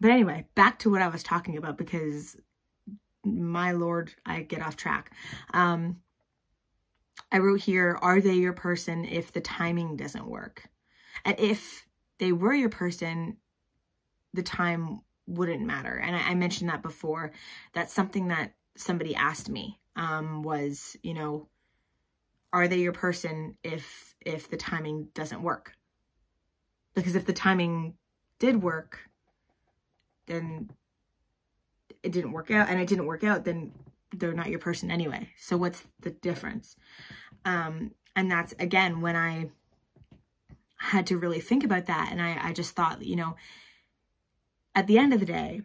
but 0.00 0.10
anyway, 0.10 0.46
back 0.54 0.78
to 0.80 0.90
what 0.90 1.02
I 1.02 1.08
was 1.08 1.22
talking 1.22 1.56
about 1.56 1.76
because 1.78 2.36
my 3.22 3.72
lord, 3.72 4.14
I 4.26 4.40
get 4.42 4.62
off 4.62 4.76
track. 4.76 5.12
Um 5.54 6.00
I 7.30 7.38
wrote 7.38 7.60
here, 7.60 7.96
are 8.02 8.20
they 8.20 8.34
your 8.34 8.54
person 8.54 9.04
if 9.04 9.30
the 9.30 9.40
timing 9.40 9.96
doesn't 9.96 10.26
work? 10.26 10.68
And 11.24 11.38
if 11.38 11.86
they 12.18 12.32
were 12.32 12.54
your 12.54 12.68
person, 12.68 13.36
the 14.34 14.42
time 14.42 15.00
wouldn't 15.26 15.62
matter. 15.62 15.94
And 15.96 16.14
I, 16.14 16.30
I 16.30 16.34
mentioned 16.34 16.70
that 16.70 16.82
before. 16.82 17.32
That's 17.72 17.92
something 17.92 18.28
that 18.28 18.52
somebody 18.76 19.14
asked 19.14 19.48
me 19.48 19.78
um, 19.96 20.42
was, 20.42 20.96
you 21.02 21.14
know, 21.14 21.48
are 22.52 22.68
they 22.68 22.78
your 22.78 22.92
person 22.92 23.56
if 23.62 24.14
if 24.20 24.50
the 24.50 24.56
timing 24.56 25.08
doesn't 25.14 25.42
work? 25.42 25.72
Because 26.94 27.14
if 27.14 27.24
the 27.24 27.32
timing 27.32 27.94
did 28.38 28.62
work, 28.62 28.98
then 30.26 30.70
it 32.02 32.12
didn't 32.12 32.32
work 32.32 32.50
out 32.50 32.68
and 32.68 32.80
it 32.80 32.88
didn't 32.88 33.06
work 33.06 33.22
out, 33.22 33.44
then 33.44 33.72
they're 34.16 34.32
not 34.32 34.50
your 34.50 34.58
person 34.58 34.90
anyway. 34.90 35.28
So 35.38 35.56
what's 35.56 35.84
the 36.00 36.10
difference? 36.10 36.76
Um, 37.44 37.92
and 38.16 38.30
that's 38.30 38.52
again 38.58 39.00
when 39.00 39.16
I 39.16 39.50
had 40.80 41.06
to 41.06 41.18
really 41.18 41.40
think 41.40 41.62
about 41.62 41.86
that. 41.86 42.08
And 42.10 42.22
I, 42.22 42.38
I 42.48 42.52
just 42.54 42.74
thought, 42.74 43.04
you 43.04 43.14
know, 43.14 43.36
at 44.74 44.86
the 44.86 44.96
end 44.96 45.12
of 45.12 45.20
the 45.20 45.26
day, 45.26 45.60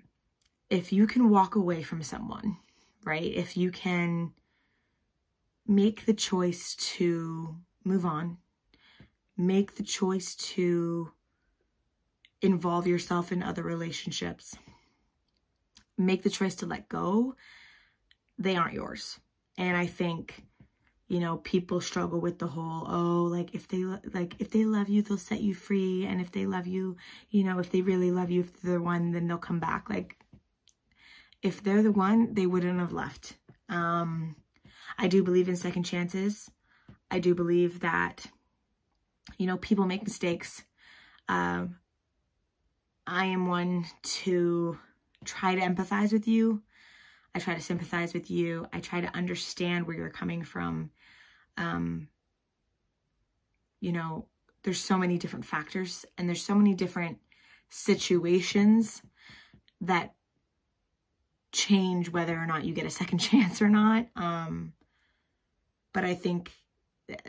if 0.69 0.91
you 0.91 1.07
can 1.07 1.29
walk 1.29 1.55
away 1.55 1.83
from 1.83 2.03
someone, 2.03 2.57
right? 3.05 3.23
If 3.33 3.55
you 3.55 3.71
can 3.71 4.33
make 5.65 6.05
the 6.05 6.13
choice 6.13 6.75
to 6.75 7.55
move 7.85 8.05
on, 8.05 8.37
make 9.37 9.75
the 9.75 9.83
choice 9.83 10.35
to 10.35 11.11
involve 12.41 12.85
yourself 12.85 13.31
in 13.31 13.41
other 13.41 13.63
relationships, 13.63 14.57
make 15.97 16.23
the 16.23 16.29
choice 16.29 16.55
to 16.55 16.65
let 16.65 16.89
go, 16.89 17.35
they 18.37 18.57
aren't 18.57 18.73
yours. 18.73 19.17
And 19.57 19.77
I 19.77 19.85
think, 19.85 20.43
you 21.07 21.19
know, 21.19 21.37
people 21.37 21.81
struggle 21.81 22.19
with 22.19 22.39
the 22.39 22.47
whole, 22.47 22.85
oh, 22.87 23.23
like 23.23 23.53
if 23.53 23.67
they 23.67 23.83
like 24.13 24.35
if 24.39 24.49
they 24.49 24.65
love 24.65 24.89
you, 24.89 25.01
they'll 25.01 25.17
set 25.17 25.41
you 25.41 25.53
free, 25.53 26.05
and 26.05 26.19
if 26.19 26.31
they 26.31 26.45
love 26.45 26.65
you, 26.67 26.97
you 27.29 27.43
know, 27.43 27.59
if 27.59 27.71
they 27.71 27.81
really 27.81 28.11
love 28.11 28.31
you, 28.31 28.41
if 28.41 28.61
they're 28.61 28.73
the 28.73 28.81
one, 28.81 29.11
then 29.11 29.27
they'll 29.27 29.37
come 29.37 29.59
back. 29.59 29.89
Like 29.89 30.17
if 31.41 31.63
they're 31.63 31.83
the 31.83 31.91
one, 31.91 32.33
they 32.33 32.47
wouldn't 32.47 32.79
have 32.79 32.91
left. 32.93 33.37
Um, 33.69 34.35
I 34.97 35.07
do 35.07 35.23
believe 35.23 35.47
in 35.47 35.55
second 35.55 35.83
chances. 35.83 36.49
I 37.11 37.19
do 37.19 37.35
believe 37.35 37.81
that, 37.81 38.25
you 39.37 39.45
know, 39.45 39.57
people 39.57 39.85
make 39.85 40.03
mistakes. 40.03 40.63
Um, 41.27 41.77
I 43.05 43.25
am 43.25 43.45
one 43.47 43.85
to 44.23 44.79
try 45.23 45.53
to 45.53 45.61
empathize 45.61 46.11
with 46.11 46.27
you. 46.27 46.63
I 47.35 47.39
try 47.39 47.53
to 47.53 47.61
sympathize 47.61 48.13
with 48.13 48.31
you. 48.31 48.65
I 48.73 48.79
try 48.79 49.01
to 49.01 49.15
understand 49.15 49.85
where 49.85 49.95
you're 49.95 50.09
coming 50.09 50.43
from. 50.43 50.91
Um, 51.57 52.09
you 53.79 53.91
know, 53.91 54.27
there's 54.63 54.81
so 54.81 54.97
many 54.97 55.17
different 55.17 55.45
factors 55.45 56.05
and 56.17 56.27
there's 56.27 56.43
so 56.43 56.55
many 56.55 56.73
different 56.73 57.19
situations 57.69 59.01
that 59.81 60.15
change 61.51 62.09
whether 62.09 62.35
or 62.35 62.45
not 62.45 62.65
you 62.65 62.73
get 62.73 62.85
a 62.85 62.89
second 62.89 63.17
chance 63.19 63.61
or 63.61 63.69
not. 63.69 64.07
Um, 64.15 64.73
but 65.93 66.03
I 66.03 66.13
think 66.13 66.51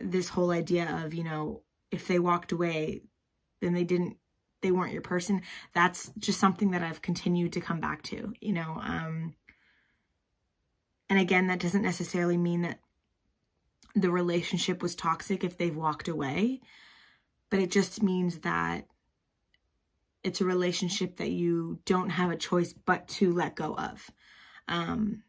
this 0.00 0.28
whole 0.28 0.50
idea 0.50 1.02
of, 1.04 1.14
you 1.14 1.24
know, 1.24 1.62
if 1.90 2.08
they 2.08 2.18
walked 2.18 2.52
away, 2.52 3.02
then 3.60 3.74
they 3.74 3.84
didn't, 3.84 4.16
they 4.62 4.70
weren't 4.70 4.92
your 4.92 5.02
person. 5.02 5.42
That's 5.74 6.10
just 6.18 6.40
something 6.40 6.70
that 6.72 6.82
I've 6.82 7.02
continued 7.02 7.52
to 7.52 7.60
come 7.60 7.80
back 7.80 8.02
to, 8.04 8.32
you 8.40 8.52
know. 8.52 8.80
Um, 8.82 9.34
and 11.08 11.18
again, 11.18 11.46
that 11.46 11.60
doesn't 11.60 11.82
necessarily 11.82 12.36
mean 12.36 12.62
that 12.62 12.80
the 13.96 14.10
relationship 14.10 14.82
was 14.82 14.94
toxic 14.94 15.42
if 15.42 15.56
they've 15.56 15.74
walked 15.74 16.06
away, 16.06 16.60
but 17.50 17.58
it 17.58 17.70
just 17.70 18.02
means 18.02 18.40
that 18.40 18.86
it's 20.22 20.42
a 20.42 20.44
relationship 20.44 21.16
that 21.16 21.30
you 21.30 21.78
don't 21.86 22.10
have 22.10 22.30
a 22.30 22.36
choice 22.36 22.74
but 22.74 23.08
to 23.08 23.32
let 23.32 23.56
go 23.56 23.74
of. 23.74 24.10
Um, 24.68 25.22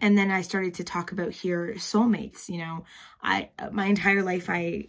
and 0.00 0.16
then 0.16 0.30
I 0.30 0.42
started 0.42 0.74
to 0.74 0.84
talk 0.84 1.10
about 1.10 1.32
here 1.32 1.74
soulmates. 1.76 2.48
You 2.48 2.58
know, 2.58 2.84
I 3.22 3.48
my 3.72 3.86
entire 3.86 4.22
life 4.22 4.48
I 4.48 4.88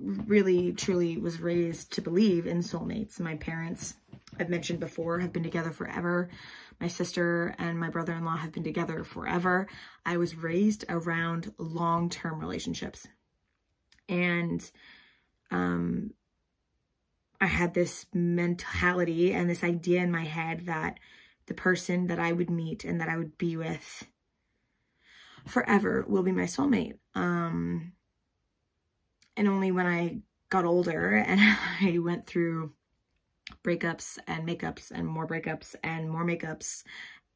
really 0.00 0.72
truly 0.72 1.16
was 1.16 1.40
raised 1.40 1.92
to 1.94 2.02
believe 2.02 2.46
in 2.46 2.58
soulmates. 2.58 3.18
My 3.18 3.36
parents, 3.36 3.94
I've 4.38 4.50
mentioned 4.50 4.80
before, 4.80 5.18
have 5.18 5.32
been 5.32 5.42
together 5.42 5.70
forever. 5.70 6.28
My 6.84 6.88
sister 6.88 7.54
and 7.56 7.80
my 7.80 7.88
brother-in-law 7.88 8.36
have 8.36 8.52
been 8.52 8.62
together 8.62 9.04
forever. 9.04 9.68
I 10.04 10.18
was 10.18 10.36
raised 10.36 10.84
around 10.90 11.50
long-term 11.56 12.38
relationships. 12.38 13.08
And 14.06 14.70
um 15.50 16.12
I 17.40 17.46
had 17.46 17.72
this 17.72 18.04
mentality 18.12 19.32
and 19.32 19.48
this 19.48 19.64
idea 19.64 20.02
in 20.02 20.10
my 20.10 20.24
head 20.24 20.66
that 20.66 21.00
the 21.46 21.54
person 21.54 22.08
that 22.08 22.18
I 22.18 22.32
would 22.32 22.50
meet 22.50 22.84
and 22.84 23.00
that 23.00 23.08
I 23.08 23.16
would 23.16 23.38
be 23.38 23.56
with 23.56 24.06
forever 25.46 26.04
will 26.06 26.22
be 26.22 26.32
my 26.32 26.42
soulmate. 26.42 26.98
Um, 27.14 27.92
and 29.38 29.48
only 29.48 29.72
when 29.72 29.86
I 29.86 30.18
got 30.50 30.66
older 30.66 31.14
and 31.14 31.40
I 31.80 31.96
went 31.96 32.26
through 32.26 32.74
breakups 33.64 34.18
and 34.26 34.46
makeups 34.46 34.90
and 34.90 35.06
more 35.06 35.26
breakups 35.26 35.74
and 35.82 36.08
more 36.08 36.24
makeups 36.24 36.84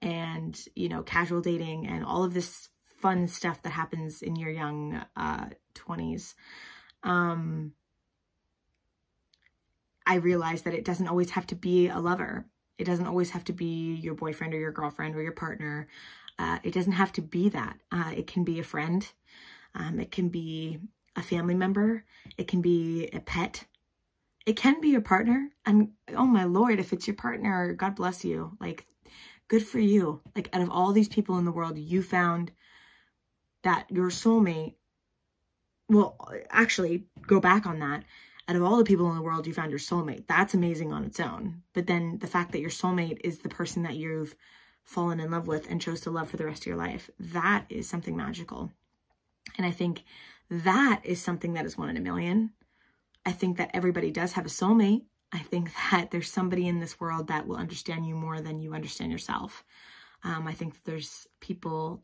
and, 0.03 0.59
you 0.77 0.89
know, 0.89 1.03
casual 1.03 1.41
dating 1.41 1.87
and 1.87 2.05
all 2.05 2.23
of 2.23 2.35
this 2.35 2.69
fun 3.01 3.27
stuff 3.29 3.63
that 3.63 3.71
happens 3.71 4.23
in 4.23 4.37
your 4.37 4.51
young 4.51 5.05
uh, 5.17 5.47
20s. 5.75 6.35
Um, 7.03 7.73
I 10.07 10.17
realized 10.17 10.65
that 10.65 10.75
it 10.75 10.85
doesn't 10.85 11.09
always 11.09 11.31
have 11.31 11.47
to 11.49 11.55
be 11.55 11.89
a 11.89 11.99
lover. 11.99 12.47
It 12.79 12.85
doesn't 12.85 13.07
always 13.07 13.31
have 13.31 13.45
to 13.45 13.53
be 13.53 13.95
your 13.97 14.15
boyfriend 14.15 14.55
or 14.55 14.59
your 14.59 14.73
girlfriend 14.73 15.17
or 15.17 15.23
your 15.23 15.33
partner. 15.33 15.89
Uh, 16.39 16.59
it 16.63 16.73
doesn't 16.73 16.93
have 16.93 17.13
to 17.13 17.23
be 17.23 17.49
that. 17.49 17.79
Uh, 17.91 18.13
it 18.17 18.27
can 18.27 18.45
be 18.45 18.61
a 18.61 18.65
friend. 18.65 19.11
Um, 19.75 19.99
it 19.99 20.11
can 20.11 20.29
be 20.29 20.79
a 21.17 21.23
family 21.23 21.55
member. 21.55 22.05
It 22.37 22.49
can 22.49 22.63
be 22.63 23.09
a 23.13 23.21
pet. 23.21 23.65
It 24.49 24.57
can 24.57 24.81
be 24.81 24.89
your 24.89 25.01
partner. 25.01 25.51
And 25.67 25.91
oh 26.15 26.27
my 26.27 26.45
Lord, 26.45 26.81
if 26.81 26.93
it's 26.93 27.07
your 27.07 27.17
partner, 27.17 27.73
God 27.75 27.95
bless 27.97 28.25
you. 28.25 28.57
Like, 28.61 28.87
good 29.49 29.67
for 29.67 29.79
you. 29.79 30.21
Like, 30.35 30.49
out 30.53 30.63
of 30.63 30.71
all 30.71 30.93
these 30.93 31.09
people 31.09 31.39
in 31.39 31.45
the 31.45 31.53
world, 31.53 31.79
you 31.79 32.03
found 32.03 32.53
that 33.63 33.87
your 33.91 34.09
soulmate. 34.09 34.75
Well, 35.89 36.17
actually, 36.51 37.07
go 37.27 37.41
back 37.41 37.67
on 37.67 37.79
that 37.81 38.05
out 38.49 38.57
of 38.57 38.63
all 38.63 38.79
the 38.79 38.85
people 38.85 39.11
in 39.11 39.17
the 39.17 39.23
world, 39.23 39.47
you 39.47 39.53
found 39.53 39.71
your 39.71 39.79
soulmate. 39.79 40.27
That's 40.27 40.55
amazing 40.55 40.91
on 40.91 41.05
its 41.05 41.21
own. 41.21 41.63
But 41.75 41.87
then 41.87 42.19
the 42.19 42.27
fact 42.27 42.53
that 42.53 42.61
your 42.61 42.71
soulmate 42.71 43.21
is 43.23 43.41
the 43.41 43.51
person 43.51 43.83
that 43.83 43.97
you've 43.97 44.35
fallen 44.85 45.21
in 45.21 45.31
love 45.31 45.47
with 45.47 45.71
and 45.71 45.83
chose 45.83 46.01
to 46.01 46.11
love 46.11 46.31
for 46.31 46.39
the 46.39 46.47
rest 46.47 46.63
of 46.63 46.67
your 46.67 46.77
life, 46.77 47.11
that 47.21 47.67
is 47.69 47.87
something 47.87 48.17
magical. 48.17 48.73
And 49.59 49.67
I 49.67 49.71
think 49.71 50.03
that 50.51 51.03
is 51.05 51.21
something 51.21 51.53
that 51.53 51.67
is 51.67 51.77
one 51.77 51.91
in 51.91 51.99
a 51.99 52.01
million. 52.01 52.53
I 53.29 53.33
think 53.33 53.59
that 53.59 53.73
everybody 53.75 54.11
does 54.11 54.33
have 54.33 54.47
a 54.47 54.49
soulmate. 54.49 55.03
I 55.33 55.41
think 55.41 55.71
that 55.91 56.11
there's 56.11 56.33
somebody 56.33 56.67
in 56.67 56.81
this 56.81 56.99
world 56.99 57.29
that 57.29 57.47
will 57.47 57.57
understand 57.57 58.07
you 58.07 58.15
more 58.15 58.41
than 58.41 58.59
you 58.59 58.73
understand 58.73 59.13
yourself. 59.13 59.65
Um, 60.25 60.49
I 60.49 60.55
think 60.55 60.73
that 60.73 60.85
there's 60.87 61.27
people, 61.39 62.03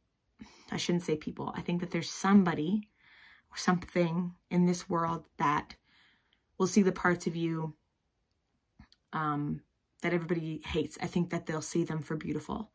I 0.71 0.77
shouldn't 0.77 1.05
say 1.05 1.17
people, 1.17 1.51
I 1.57 1.63
think 1.63 1.81
that 1.81 1.91
there's 1.91 2.11
somebody 2.11 2.91
or 3.51 3.57
something 3.57 4.35
in 4.51 4.67
this 4.67 4.87
world 4.87 5.25
that 5.39 5.77
will 6.59 6.67
see 6.67 6.83
the 6.83 6.93
parts 6.93 7.27
of 7.27 7.35
you 7.35 7.75
um, 9.15 9.63
that 10.03 10.13
everybody 10.13 10.61
hates. 10.67 10.99
I 11.01 11.07
think 11.07 11.31
that 11.31 11.47
they'll 11.47 11.63
see 11.63 11.85
them 11.85 12.03
for 12.03 12.17
beautiful. 12.17 12.71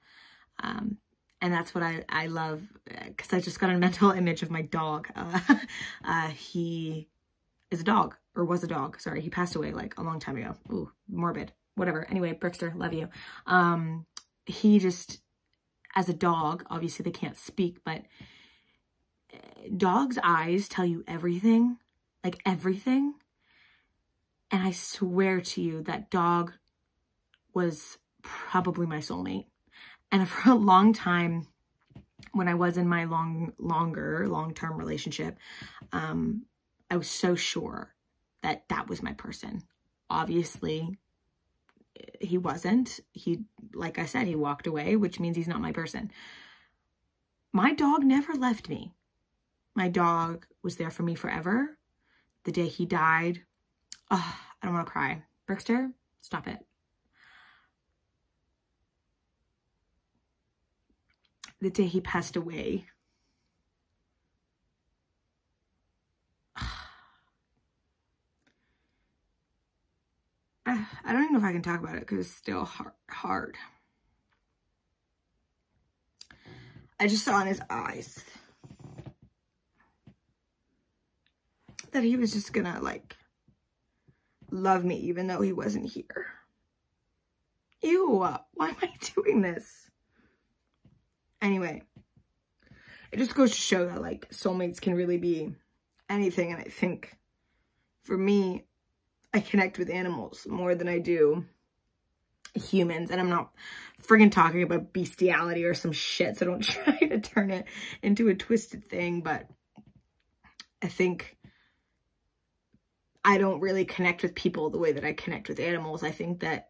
Um, 0.63 0.97
and 1.39 1.53
that's 1.53 1.75
what 1.75 1.83
I, 1.83 2.03
I 2.09 2.25
love 2.25 2.63
because 3.05 3.31
I 3.31 3.41
just 3.41 3.59
got 3.59 3.69
a 3.69 3.77
mental 3.88 4.09
image 4.09 4.41
of 4.41 4.49
my 4.49 4.63
dog. 4.63 5.07
Uh, 5.15 5.39
uh, 6.03 6.29
he 6.29 7.09
is 7.69 7.81
a 7.81 7.83
dog 7.83 8.15
or 8.35 8.45
was 8.45 8.63
a 8.63 8.67
dog. 8.67 8.99
Sorry, 8.99 9.21
he 9.21 9.29
passed 9.29 9.55
away 9.55 9.71
like 9.71 9.97
a 9.97 10.03
long 10.03 10.19
time 10.19 10.37
ago. 10.37 10.55
Ooh, 10.71 10.91
morbid. 11.09 11.51
Whatever. 11.75 12.09
Anyway, 12.09 12.33
Brickster, 12.33 12.75
love 12.75 12.93
you. 12.93 13.09
Um, 13.45 14.05
he 14.45 14.79
just, 14.79 15.21
as 15.95 16.09
a 16.09 16.13
dog, 16.13 16.63
obviously 16.69 17.03
they 17.03 17.11
can't 17.11 17.37
speak, 17.37 17.79
but 17.83 18.03
eh, 19.33 19.37
dogs' 19.75 20.19
eyes 20.23 20.67
tell 20.67 20.85
you 20.85 21.03
everything, 21.07 21.77
like 22.23 22.41
everything. 22.45 23.13
And 24.51 24.63
I 24.63 24.71
swear 24.71 25.41
to 25.41 25.61
you, 25.61 25.83
that 25.83 26.09
dog 26.09 26.53
was 27.53 27.97
probably 28.21 28.85
my 28.85 28.97
soulmate. 28.97 29.45
And 30.11 30.27
for 30.27 30.51
a 30.51 30.55
long 30.55 30.93
time, 30.93 31.47
when 32.33 32.47
I 32.47 32.55
was 32.55 32.77
in 32.77 32.87
my 32.87 33.05
long, 33.05 33.53
longer, 33.57 34.27
long-term 34.27 34.77
relationship, 34.77 35.37
um, 35.91 36.45
I 36.91 36.97
was 36.97 37.07
so 37.07 37.35
sure 37.35 37.93
that 38.41 38.67
that 38.69 38.88
was 38.88 39.04
my 39.04 39.13
person. 39.13 39.63
Obviously, 40.10 40.97
he 42.19 42.38
wasn't. 42.38 42.99
He, 43.12 43.41
like 43.73 43.99
I 43.99 44.06
said, 44.06 44.28
he 44.28 44.36
walked 44.36 44.67
away, 44.67 44.95
which 44.95 45.19
means 45.19 45.38
he's 45.38 45.47
not 45.47 45.62
my 45.62 45.71
person. 45.71 46.12
My 47.52 47.73
dog 47.73 48.04
never 48.04 48.34
left 48.34 48.69
me. 48.69 48.93
My 49.75 49.88
dog 49.88 50.45
was 50.62 50.75
there 50.75 50.91
for 50.91 51.04
me 51.04 51.15
forever. 51.15 51.78
The 52.43 52.52
day 52.52 52.67
he 52.67 52.86
died, 52.86 53.41
oh, 54.12 54.36
I 54.62 54.65
don't 54.65 54.75
want 54.75 54.88
to 54.88 54.91
cry. 54.91 55.23
Brickster, 55.47 55.91
stop 56.21 56.47
it. 56.47 56.60
The 61.62 61.69
day 61.69 61.88
he 61.88 62.02
passed 62.02 62.36
away, 62.36 62.86
I 71.05 71.13
don't 71.13 71.23
even 71.23 71.34
know 71.34 71.39
if 71.39 71.45
I 71.45 71.51
can 71.51 71.62
talk 71.62 71.79
about 71.79 71.95
it 71.95 72.01
because 72.01 72.19
it's 72.19 72.36
still 72.36 72.69
hard. 73.10 73.55
I 76.99 77.08
just 77.08 77.25
saw 77.25 77.39
in 77.41 77.47
his 77.47 77.62
eyes 77.69 78.23
that 81.91 82.03
he 82.03 82.17
was 82.17 82.34
just 82.34 82.53
gonna 82.53 82.79
like 82.82 83.15
love 84.51 84.84
me 84.84 84.97
even 84.97 85.27
though 85.27 85.41
he 85.41 85.53
wasn't 85.53 85.89
here. 85.89 86.27
Ew, 87.82 88.10
why 88.53 88.69
am 88.69 88.75
I 88.82 88.91
doing 89.15 89.41
this? 89.41 89.89
Anyway, 91.41 91.84
it 93.12 93.17
just 93.17 93.34
goes 93.34 93.51
to 93.51 93.58
show 93.58 93.88
that 93.88 94.01
like 94.01 94.29
soulmates 94.29 94.79
can 94.79 94.93
really 94.93 95.17
be 95.17 95.55
anything. 96.10 96.51
And 96.51 96.62
I 96.62 96.65
think 96.65 97.17
for 98.01 98.17
me, 98.17 98.65
I 99.33 99.39
connect 99.39 99.77
with 99.77 99.89
animals 99.89 100.47
more 100.49 100.75
than 100.75 100.87
I 100.87 100.99
do 100.99 101.45
humans. 102.55 103.11
And 103.11 103.19
I'm 103.19 103.29
not 103.29 103.51
friggin' 104.01 104.31
talking 104.31 104.63
about 104.63 104.93
bestiality 104.93 105.65
or 105.65 105.73
some 105.73 105.91
shit, 105.91 106.37
so 106.37 106.45
don't 106.45 106.61
try 106.63 106.97
to 106.97 107.19
turn 107.19 107.51
it 107.51 107.65
into 108.01 108.29
a 108.29 108.35
twisted 108.35 108.85
thing. 108.85 109.21
But 109.21 109.47
I 110.81 110.87
think 110.87 111.37
I 113.23 113.37
don't 113.37 113.59
really 113.59 113.85
connect 113.85 114.23
with 114.23 114.35
people 114.35 114.69
the 114.69 114.79
way 114.79 114.93
that 114.93 115.05
I 115.05 115.13
connect 115.13 115.49
with 115.49 115.59
animals. 115.59 116.03
I 116.03 116.11
think 116.11 116.39
that 116.39 116.67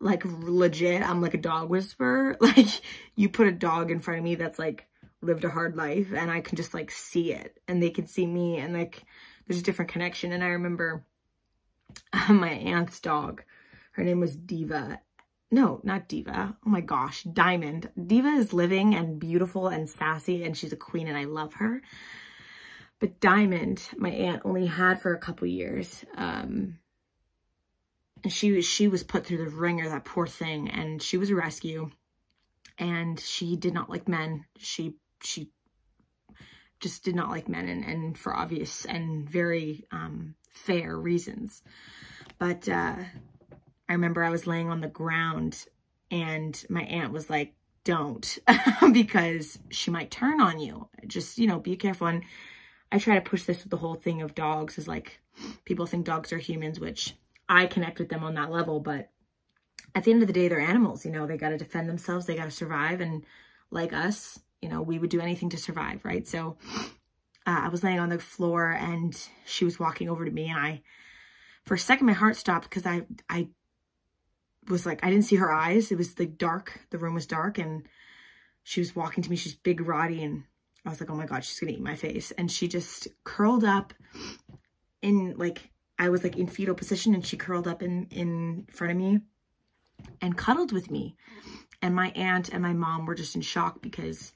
like 0.00 0.22
legit, 0.24 1.02
I'm 1.02 1.22
like 1.22 1.34
a 1.34 1.38
dog 1.38 1.70
whisperer. 1.70 2.36
Like 2.40 2.82
you 3.16 3.28
put 3.28 3.46
a 3.46 3.52
dog 3.52 3.90
in 3.90 4.00
front 4.00 4.18
of 4.18 4.24
me 4.24 4.34
that's 4.34 4.58
like 4.58 4.86
lived 5.22 5.44
a 5.44 5.48
hard 5.48 5.76
life 5.76 6.08
and 6.14 6.30
I 6.30 6.42
can 6.42 6.56
just 6.56 6.74
like 6.74 6.90
see 6.90 7.32
it 7.32 7.58
and 7.66 7.82
they 7.82 7.88
can 7.88 8.06
see 8.06 8.26
me 8.26 8.58
and 8.58 8.74
like 8.74 9.04
there's 9.46 9.60
a 9.60 9.64
different 9.64 9.90
connection. 9.90 10.32
And 10.32 10.42
I 10.42 10.48
remember 10.48 11.04
my 12.28 12.50
aunt's 12.50 13.00
dog, 13.00 13.42
her 13.92 14.04
name 14.04 14.20
was 14.20 14.36
Diva. 14.36 15.00
No, 15.50 15.80
not 15.84 16.08
Diva. 16.08 16.56
Oh 16.66 16.70
my 16.70 16.80
gosh, 16.80 17.22
Diamond. 17.22 17.88
Diva 18.06 18.28
is 18.28 18.52
living 18.52 18.94
and 18.94 19.20
beautiful 19.20 19.68
and 19.68 19.88
sassy 19.88 20.44
and 20.44 20.56
she's 20.56 20.72
a 20.72 20.76
queen 20.76 21.06
and 21.06 21.16
I 21.16 21.24
love 21.24 21.54
her. 21.54 21.82
But 22.98 23.20
Diamond, 23.20 23.82
my 23.96 24.10
aunt 24.10 24.42
only 24.44 24.66
had 24.66 25.00
for 25.00 25.12
a 25.12 25.18
couple 25.18 25.46
years. 25.46 26.04
Um, 26.16 26.78
and 28.22 28.32
she 28.32 28.52
was, 28.52 28.64
she 28.64 28.88
was 28.88 29.04
put 29.04 29.26
through 29.26 29.44
the 29.44 29.50
ringer, 29.50 29.88
that 29.88 30.04
poor 30.04 30.26
thing. 30.26 30.70
And 30.70 31.02
she 31.02 31.18
was 31.18 31.30
a 31.30 31.34
rescue 31.34 31.90
and 32.78 33.20
she 33.20 33.56
did 33.56 33.74
not 33.74 33.90
like 33.90 34.08
men. 34.08 34.46
She, 34.58 34.96
she 35.22 35.50
just 36.84 37.02
did 37.02 37.16
not 37.16 37.30
like 37.30 37.48
men 37.48 37.66
and, 37.66 37.84
and 37.84 38.16
for 38.16 38.36
obvious 38.36 38.84
and 38.84 39.28
very, 39.28 39.86
um, 39.90 40.34
fair 40.52 40.96
reasons. 40.96 41.62
But, 42.38 42.68
uh, 42.68 42.96
I 43.88 43.92
remember 43.92 44.22
I 44.22 44.30
was 44.30 44.46
laying 44.46 44.68
on 44.68 44.80
the 44.80 44.88
ground 44.88 45.64
and 46.10 46.62
my 46.68 46.82
aunt 46.82 47.12
was 47.12 47.28
like, 47.30 47.54
don't, 47.84 48.38
because 48.92 49.58
she 49.70 49.90
might 49.90 50.10
turn 50.10 50.40
on 50.40 50.58
you. 50.58 50.88
Just, 51.06 51.38
you 51.38 51.46
know, 51.46 51.58
be 51.58 51.76
careful. 51.76 52.06
And 52.06 52.22
I 52.92 52.98
try 52.98 53.14
to 53.14 53.20
push 53.30 53.44
this 53.44 53.62
with 53.62 53.70
the 53.70 53.78
whole 53.78 53.94
thing 53.94 54.22
of 54.22 54.34
dogs 54.34 54.76
is 54.78 54.86
like, 54.86 55.20
people 55.64 55.86
think 55.86 56.04
dogs 56.04 56.32
are 56.32 56.38
humans, 56.38 56.78
which 56.78 57.14
I 57.48 57.66
connect 57.66 57.98
with 57.98 58.10
them 58.10 58.24
on 58.24 58.34
that 58.34 58.50
level, 58.50 58.80
but 58.80 59.10
at 59.94 60.04
the 60.04 60.12
end 60.12 60.22
of 60.22 60.26
the 60.26 60.34
day, 60.34 60.48
they're 60.48 60.60
animals, 60.60 61.04
you 61.04 61.10
know, 61.10 61.26
they 61.26 61.36
got 61.36 61.50
to 61.50 61.58
defend 61.58 61.88
themselves, 61.88 62.26
they 62.26 62.36
got 62.36 62.44
to 62.44 62.50
survive. 62.50 63.00
And 63.00 63.24
like 63.70 63.92
us, 63.92 64.38
you 64.64 64.70
know, 64.70 64.80
we 64.80 64.98
would 64.98 65.10
do 65.10 65.20
anything 65.20 65.50
to 65.50 65.58
survive, 65.58 66.02
right? 66.06 66.26
So 66.26 66.56
uh, 67.46 67.60
I 67.64 67.68
was 67.68 67.84
laying 67.84 68.00
on 68.00 68.08
the 68.08 68.18
floor 68.18 68.70
and 68.70 69.14
she 69.44 69.66
was 69.66 69.78
walking 69.78 70.08
over 70.08 70.24
to 70.24 70.30
me 70.30 70.48
and 70.48 70.58
I, 70.58 70.80
for 71.66 71.74
a 71.74 71.78
second, 71.78 72.06
my 72.06 72.14
heart 72.14 72.36
stopped 72.36 72.70
because 72.70 72.86
I, 72.86 73.02
I 73.28 73.48
was 74.66 74.86
like, 74.86 75.04
I 75.04 75.10
didn't 75.10 75.26
see 75.26 75.36
her 75.36 75.52
eyes. 75.52 75.92
It 75.92 75.98
was 75.98 76.18
like 76.18 76.38
dark. 76.38 76.80
The 76.88 76.96
room 76.96 77.12
was 77.12 77.26
dark 77.26 77.58
and 77.58 77.86
she 78.62 78.80
was 78.80 78.96
walking 78.96 79.22
to 79.22 79.28
me. 79.28 79.36
She's 79.36 79.54
big, 79.54 79.82
Roddy. 79.82 80.22
And 80.22 80.44
I 80.86 80.88
was 80.88 80.98
like, 80.98 81.10
oh 81.10 81.14
my 81.14 81.26
God, 81.26 81.44
she's 81.44 81.60
going 81.60 81.70
to 81.70 81.78
eat 81.78 81.84
my 81.84 81.94
face. 81.94 82.30
And 82.32 82.50
she 82.50 82.66
just 82.66 83.08
curled 83.22 83.64
up 83.64 83.92
in 85.02 85.34
like, 85.36 85.70
I 85.98 86.08
was 86.08 86.22
like 86.24 86.38
in 86.38 86.46
fetal 86.46 86.74
position 86.74 87.14
and 87.14 87.24
she 87.24 87.36
curled 87.36 87.68
up 87.68 87.82
in, 87.82 88.06
in 88.10 88.66
front 88.70 88.92
of 88.92 88.96
me 88.96 89.20
and 90.22 90.38
cuddled 90.38 90.72
with 90.72 90.90
me. 90.90 91.16
And 91.82 91.94
my 91.94 92.12
aunt 92.14 92.48
and 92.48 92.62
my 92.62 92.72
mom 92.72 93.04
were 93.04 93.14
just 93.14 93.34
in 93.34 93.42
shock 93.42 93.82
because 93.82 94.32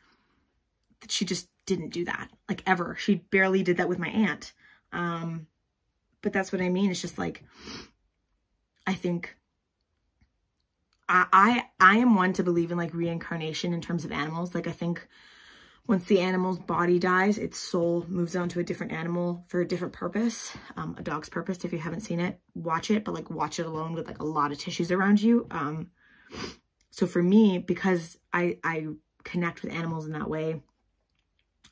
she 1.09 1.25
just 1.25 1.49
didn't 1.67 1.91
do 1.91 2.05
that 2.07 2.29
like 2.49 2.63
ever. 2.67 2.97
She 2.99 3.17
barely 3.17 3.63
did 3.63 3.77
that 3.77 3.89
with 3.89 3.99
my 3.99 4.09
aunt. 4.09 4.53
Um, 4.93 5.47
but 6.23 6.33
that's 6.33 6.53
what 6.53 6.63
I 6.63 6.69
mean. 6.69 6.91
It's 6.91 7.01
just 7.01 7.19
like, 7.19 7.45
I 8.87 8.95
think 8.95 9.37
I, 11.09 11.27
I, 11.33 11.65
I 11.79 11.99
am 11.99 12.15
one 12.15 12.33
to 12.35 12.43
believe 12.43 12.71
in 12.71 12.79
like 12.79 12.95
reincarnation 12.95 13.73
in 13.73 13.81
terms 13.81 14.05
of 14.05 14.13
animals. 14.13 14.55
Like 14.55 14.67
I 14.67 14.73
think 14.73 15.07
once 15.87 16.05
the 16.05 16.21
animal's 16.21 16.59
body 16.59 16.99
dies, 16.99 17.39
its 17.39 17.59
soul 17.59 18.05
moves 18.09 18.37
on 18.37 18.49
to 18.51 18.61
a 18.61 18.65
different 18.65 18.93
animal 18.93 19.45
for 19.49 19.61
a 19.61 19.67
different 19.67 19.95
purpose, 19.95 20.55
um, 20.77 20.95
a 20.99 21.03
dog's 21.03 21.31
purpose. 21.31 21.65
If 21.65 21.73
you 21.73 21.79
haven't 21.79 22.01
seen 22.01 22.21
it, 22.21 22.39
watch 22.55 22.91
it, 22.91 23.05
but 23.05 23.15
like 23.15 23.31
watch 23.31 23.59
it 23.59 23.67
alone 23.67 23.95
with 23.95 24.07
like 24.07 24.21
a 24.21 24.25
lot 24.25 24.53
of 24.53 24.59
tissues 24.59 24.93
around 24.93 25.23
you. 25.23 25.47
Um, 25.51 25.91
so 26.91 27.07
for 27.07 27.23
me, 27.23 27.59
because 27.59 28.19
I, 28.33 28.59
I 28.63 28.89
connect 29.25 29.63
with 29.63 29.73
animals 29.73 30.07
in 30.07 30.13
that 30.13 30.29
way, 30.29 30.63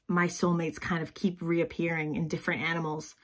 my 0.09 0.27
soulmates 0.27 0.81
kind 0.81 1.03
of 1.03 1.15
keep 1.15 1.41
reappearing 1.41 2.17
in 2.17 2.29
different 2.29 2.63
animals, 2.63 3.15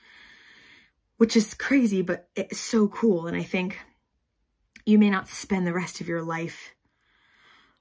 which 1.17 1.35
is 1.35 1.53
crazy, 1.53 2.01
but 2.01 2.29
it's 2.35 2.59
so 2.59 2.87
cool. 2.87 3.27
And 3.27 3.37
I 3.37 3.43
think 3.43 3.79
you 4.85 4.99
may 4.99 5.09
not 5.09 5.29
spend 5.29 5.65
the 5.65 5.73
rest 5.73 6.01
of 6.01 6.07
your 6.07 6.21
life 6.21 6.75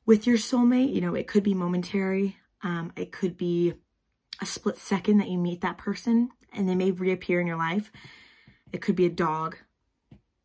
with 0.07 0.27
your 0.27 0.37
soulmate. 0.37 0.95
You 0.95 1.01
know, 1.01 1.15
it 1.15 1.27
could 1.27 1.43
be 1.43 1.55
momentary. 1.55 2.37
Um, 2.63 2.93
it 2.97 3.11
could 3.11 3.37
be 3.37 3.75
a 4.41 4.47
split 4.47 4.79
second 4.79 5.19
that 5.19 5.29
you 5.29 5.39
meet 5.39 5.61
that 5.63 5.79
person 5.79 6.31
and 6.53 6.69
they 6.69 6.75
may 6.75 6.91
reappear 6.91 7.41
in 7.41 7.47
your 7.47 7.57
life. 7.57 7.91
It 8.73 8.83
could 8.83 8.97
be 8.97 9.07
a 9.07 9.11
dog 9.11 9.57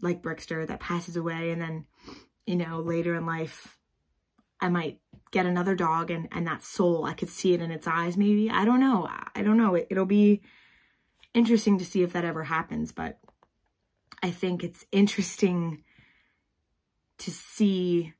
like 0.01 0.21
Brickster 0.21 0.67
that 0.67 0.79
passes 0.79 1.15
away 1.15 1.51
and 1.51 1.61
then, 1.61 1.85
you 2.45 2.55
know, 2.55 2.79
later 2.79 3.15
in 3.15 3.25
life, 3.25 3.77
I 4.59 4.69
might 4.69 4.99
get 5.31 5.45
another 5.45 5.75
dog 5.75 6.11
and, 6.11 6.27
and 6.31 6.47
that 6.47 6.63
soul, 6.63 7.05
I 7.05 7.13
could 7.13 7.29
see 7.29 7.53
it 7.53 7.61
in 7.61 7.71
its 7.71 7.87
eyes 7.87 8.17
maybe. 8.17 8.49
I 8.49 8.65
don't 8.65 8.79
know. 8.79 9.07
I 9.35 9.43
don't 9.43 9.57
know. 9.57 9.75
It, 9.75 9.87
it'll 9.89 10.05
be 10.05 10.41
interesting 11.33 11.77
to 11.77 11.85
see 11.85 12.03
if 12.03 12.13
that 12.13 12.25
ever 12.25 12.45
happens, 12.45 12.91
but 12.91 13.19
I 14.23 14.31
think 14.31 14.63
it's 14.63 14.85
interesting 14.91 15.83
to 17.19 17.31
see 17.31 18.13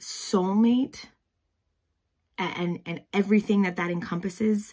soulmate 0.00 1.06
and 2.38 2.80
and 2.86 3.02
everything 3.12 3.62
that 3.62 3.76
that 3.76 3.90
encompasses 3.90 4.72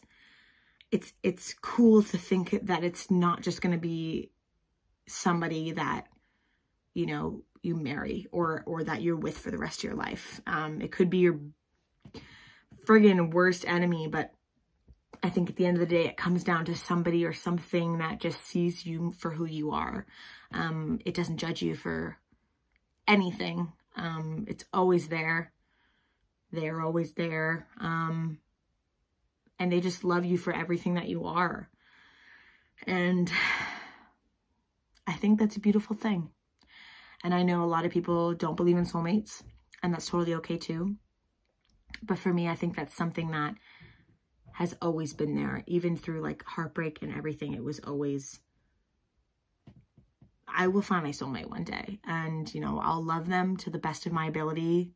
it's 0.92 1.14
it's 1.22 1.54
cool 1.62 2.02
to 2.02 2.18
think 2.18 2.58
that 2.64 2.84
it's 2.84 3.12
not 3.12 3.42
just 3.42 3.62
going 3.62 3.74
to 3.74 3.78
be 3.78 4.32
somebody 5.06 5.72
that 5.72 6.08
you 6.98 7.06
know 7.06 7.42
you 7.62 7.76
marry 7.76 8.28
or 8.32 8.64
or 8.66 8.84
that 8.84 9.02
you're 9.02 9.16
with 9.16 9.38
for 9.38 9.52
the 9.52 9.58
rest 9.58 9.80
of 9.80 9.84
your 9.86 9.96
life 9.96 10.42
um 10.48 10.82
it 10.82 10.92
could 10.92 11.10
be 11.10 11.20
your 11.20 11.40
friggin 12.86 13.34
worst 13.34 13.66
enemy 13.68 14.08
but 14.08 14.32
i 15.24 15.30
think 15.30 15.50
at 15.50 15.56
the 15.56 15.66
end 15.66 15.78
of 15.78 15.82
the 15.82 15.96
day 15.96 16.06
it 16.06 16.18
comes 16.18 16.44
down 16.44 16.66
to 16.66 16.76
somebody 16.76 17.26
or 17.26 17.34
something 17.34 17.98
that 17.98 18.20
just 18.20 18.46
sees 18.46 18.86
you 18.86 19.12
for 19.12 19.32
who 19.32 19.46
you 19.46 19.72
are 19.72 20.06
um 20.52 21.00
it 21.06 21.14
doesn't 21.14 21.38
judge 21.38 21.62
you 21.62 21.76
for 21.76 22.18
anything. 23.08 23.72
Um, 23.96 24.46
it's 24.48 24.66
always 24.74 25.08
there. 25.08 25.52
They're 26.52 26.82
always 26.82 27.14
there. 27.14 27.68
Um, 27.80 28.40
and 29.60 29.72
they 29.72 29.80
just 29.80 30.04
love 30.04 30.26
you 30.26 30.38
for 30.38 30.54
everything 30.54 30.96
that 30.96 31.08
you 31.08 31.26
are. 31.26 31.70
And 32.86 33.32
I 35.08 35.14
think 35.14 35.40
that's 35.40 35.56
a 35.56 35.62
beautiful 35.62 35.96
thing. 35.96 36.30
And 37.24 37.34
I 37.34 37.44
know 37.44 37.64
a 37.64 37.66
lot 37.66 37.86
of 37.86 37.92
people 37.92 38.34
don't 38.34 38.58
believe 38.58 38.78
in 38.78 38.86
soulmates, 38.86 39.44
and 39.82 39.94
that's 39.94 40.08
totally 40.08 40.36
okay 40.36 40.58
too. 40.58 40.96
But 42.04 42.20
for 42.20 42.32
me, 42.32 42.48
I 42.48 42.56
think 42.56 42.76
that's 42.76 42.96
something 42.96 43.32
that 43.32 43.56
has 44.54 44.76
always 44.82 45.14
been 45.14 45.36
there, 45.36 45.64
even 45.68 45.98
through 45.98 46.22
like 46.22 46.44
heartbreak 46.46 47.00
and 47.02 47.14
everything. 47.14 47.54
It 47.54 47.64
was 47.64 47.80
always 47.80 48.40
I 50.48 50.68
will 50.68 50.82
find 50.82 51.04
my 51.04 51.12
soulmate 51.12 51.50
one 51.50 51.64
day 51.64 52.00
and, 52.06 52.52
you 52.54 52.62
know, 52.62 52.80
I'll 52.80 53.04
love 53.04 53.28
them 53.28 53.58
to 53.58 53.70
the 53.70 53.78
best 53.78 54.06
of 54.06 54.12
my 54.12 54.28
ability 54.28 54.92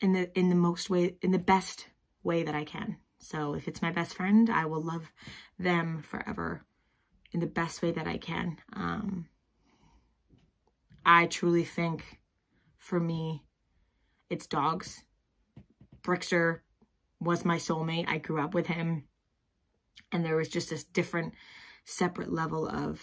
in 0.00 0.12
the, 0.12 0.38
in 0.38 0.48
the 0.48 0.54
most 0.54 0.90
way, 0.90 1.16
in 1.22 1.30
the 1.30 1.38
best 1.38 1.86
way 2.22 2.42
that 2.42 2.54
I 2.54 2.64
can. 2.64 2.96
So 3.18 3.54
if 3.54 3.68
it's 3.68 3.80
my 3.80 3.92
best 3.92 4.14
friend, 4.14 4.50
I 4.50 4.66
will 4.66 4.82
love 4.82 5.10
them 5.58 6.02
forever 6.02 6.66
in 7.30 7.40
the 7.40 7.46
best 7.46 7.80
way 7.80 7.92
that 7.92 8.08
I 8.08 8.18
can. 8.18 8.58
Um, 8.74 9.28
I 11.04 11.26
truly 11.26 11.64
think 11.64 12.20
for 12.78 12.98
me, 12.98 13.44
it's 14.30 14.46
dogs. 14.46 15.02
Brickster 16.02 16.60
was 17.20 17.44
my 17.44 17.56
soulmate. 17.56 18.08
I 18.08 18.18
grew 18.18 18.40
up 18.40 18.54
with 18.54 18.66
him. 18.66 19.04
And 20.10 20.24
there 20.24 20.36
was 20.36 20.48
just 20.48 20.70
this 20.70 20.84
different, 20.84 21.34
separate 21.84 22.32
level 22.32 22.68
of 22.68 23.00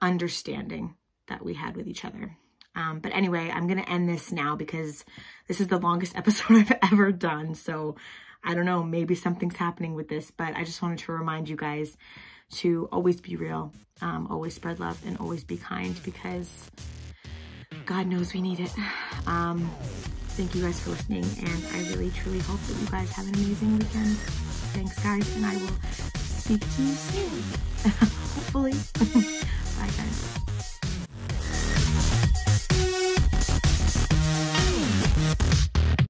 understanding 0.00 0.96
that 1.28 1.44
we 1.44 1.54
had 1.54 1.76
with 1.76 1.86
each 1.86 2.04
other. 2.04 2.36
Um, 2.74 3.00
but 3.00 3.14
anyway, 3.14 3.50
I'm 3.52 3.66
going 3.66 3.82
to 3.82 3.88
end 3.88 4.08
this 4.08 4.32
now 4.32 4.56
because 4.56 5.04
this 5.48 5.60
is 5.60 5.68
the 5.68 5.78
longest 5.78 6.16
episode 6.16 6.56
I've 6.56 6.92
ever 6.92 7.12
done. 7.12 7.54
So 7.54 7.96
I 8.42 8.54
don't 8.54 8.64
know, 8.64 8.82
maybe 8.82 9.14
something's 9.14 9.56
happening 9.56 9.94
with 9.94 10.08
this, 10.08 10.30
but 10.30 10.56
I 10.56 10.64
just 10.64 10.82
wanted 10.82 10.98
to 11.00 11.12
remind 11.12 11.48
you 11.48 11.56
guys 11.56 11.96
to 12.50 12.88
always 12.92 13.20
be 13.20 13.36
real, 13.36 13.72
um, 14.02 14.26
always 14.30 14.54
spread 14.54 14.80
love, 14.80 15.00
and 15.06 15.16
always 15.18 15.44
be 15.44 15.56
kind 15.56 16.00
because 16.02 16.70
God 17.86 18.06
knows 18.06 18.32
we 18.32 18.40
need 18.40 18.60
it. 18.60 18.72
Um, 19.26 19.70
thank 20.30 20.54
you 20.54 20.62
guys 20.62 20.80
for 20.80 20.90
listening, 20.90 21.24
and 21.38 21.64
I 21.72 21.90
really, 21.90 22.10
truly 22.10 22.40
hope 22.40 22.60
that 22.60 22.76
you 22.80 22.86
guys 22.88 23.10
have 23.12 23.26
an 23.28 23.34
amazing 23.34 23.78
weekend. 23.78 24.16
Thanks, 24.72 25.02
guys, 25.02 25.36
and 25.36 25.46
I 25.46 25.56
will 25.56 25.76
speak 26.18 26.60
to 26.60 26.82
you 26.82 26.94
soon. 26.94 27.42
hopefully. 28.52 28.72
Bye 29.78 29.90
guys. 29.96 30.49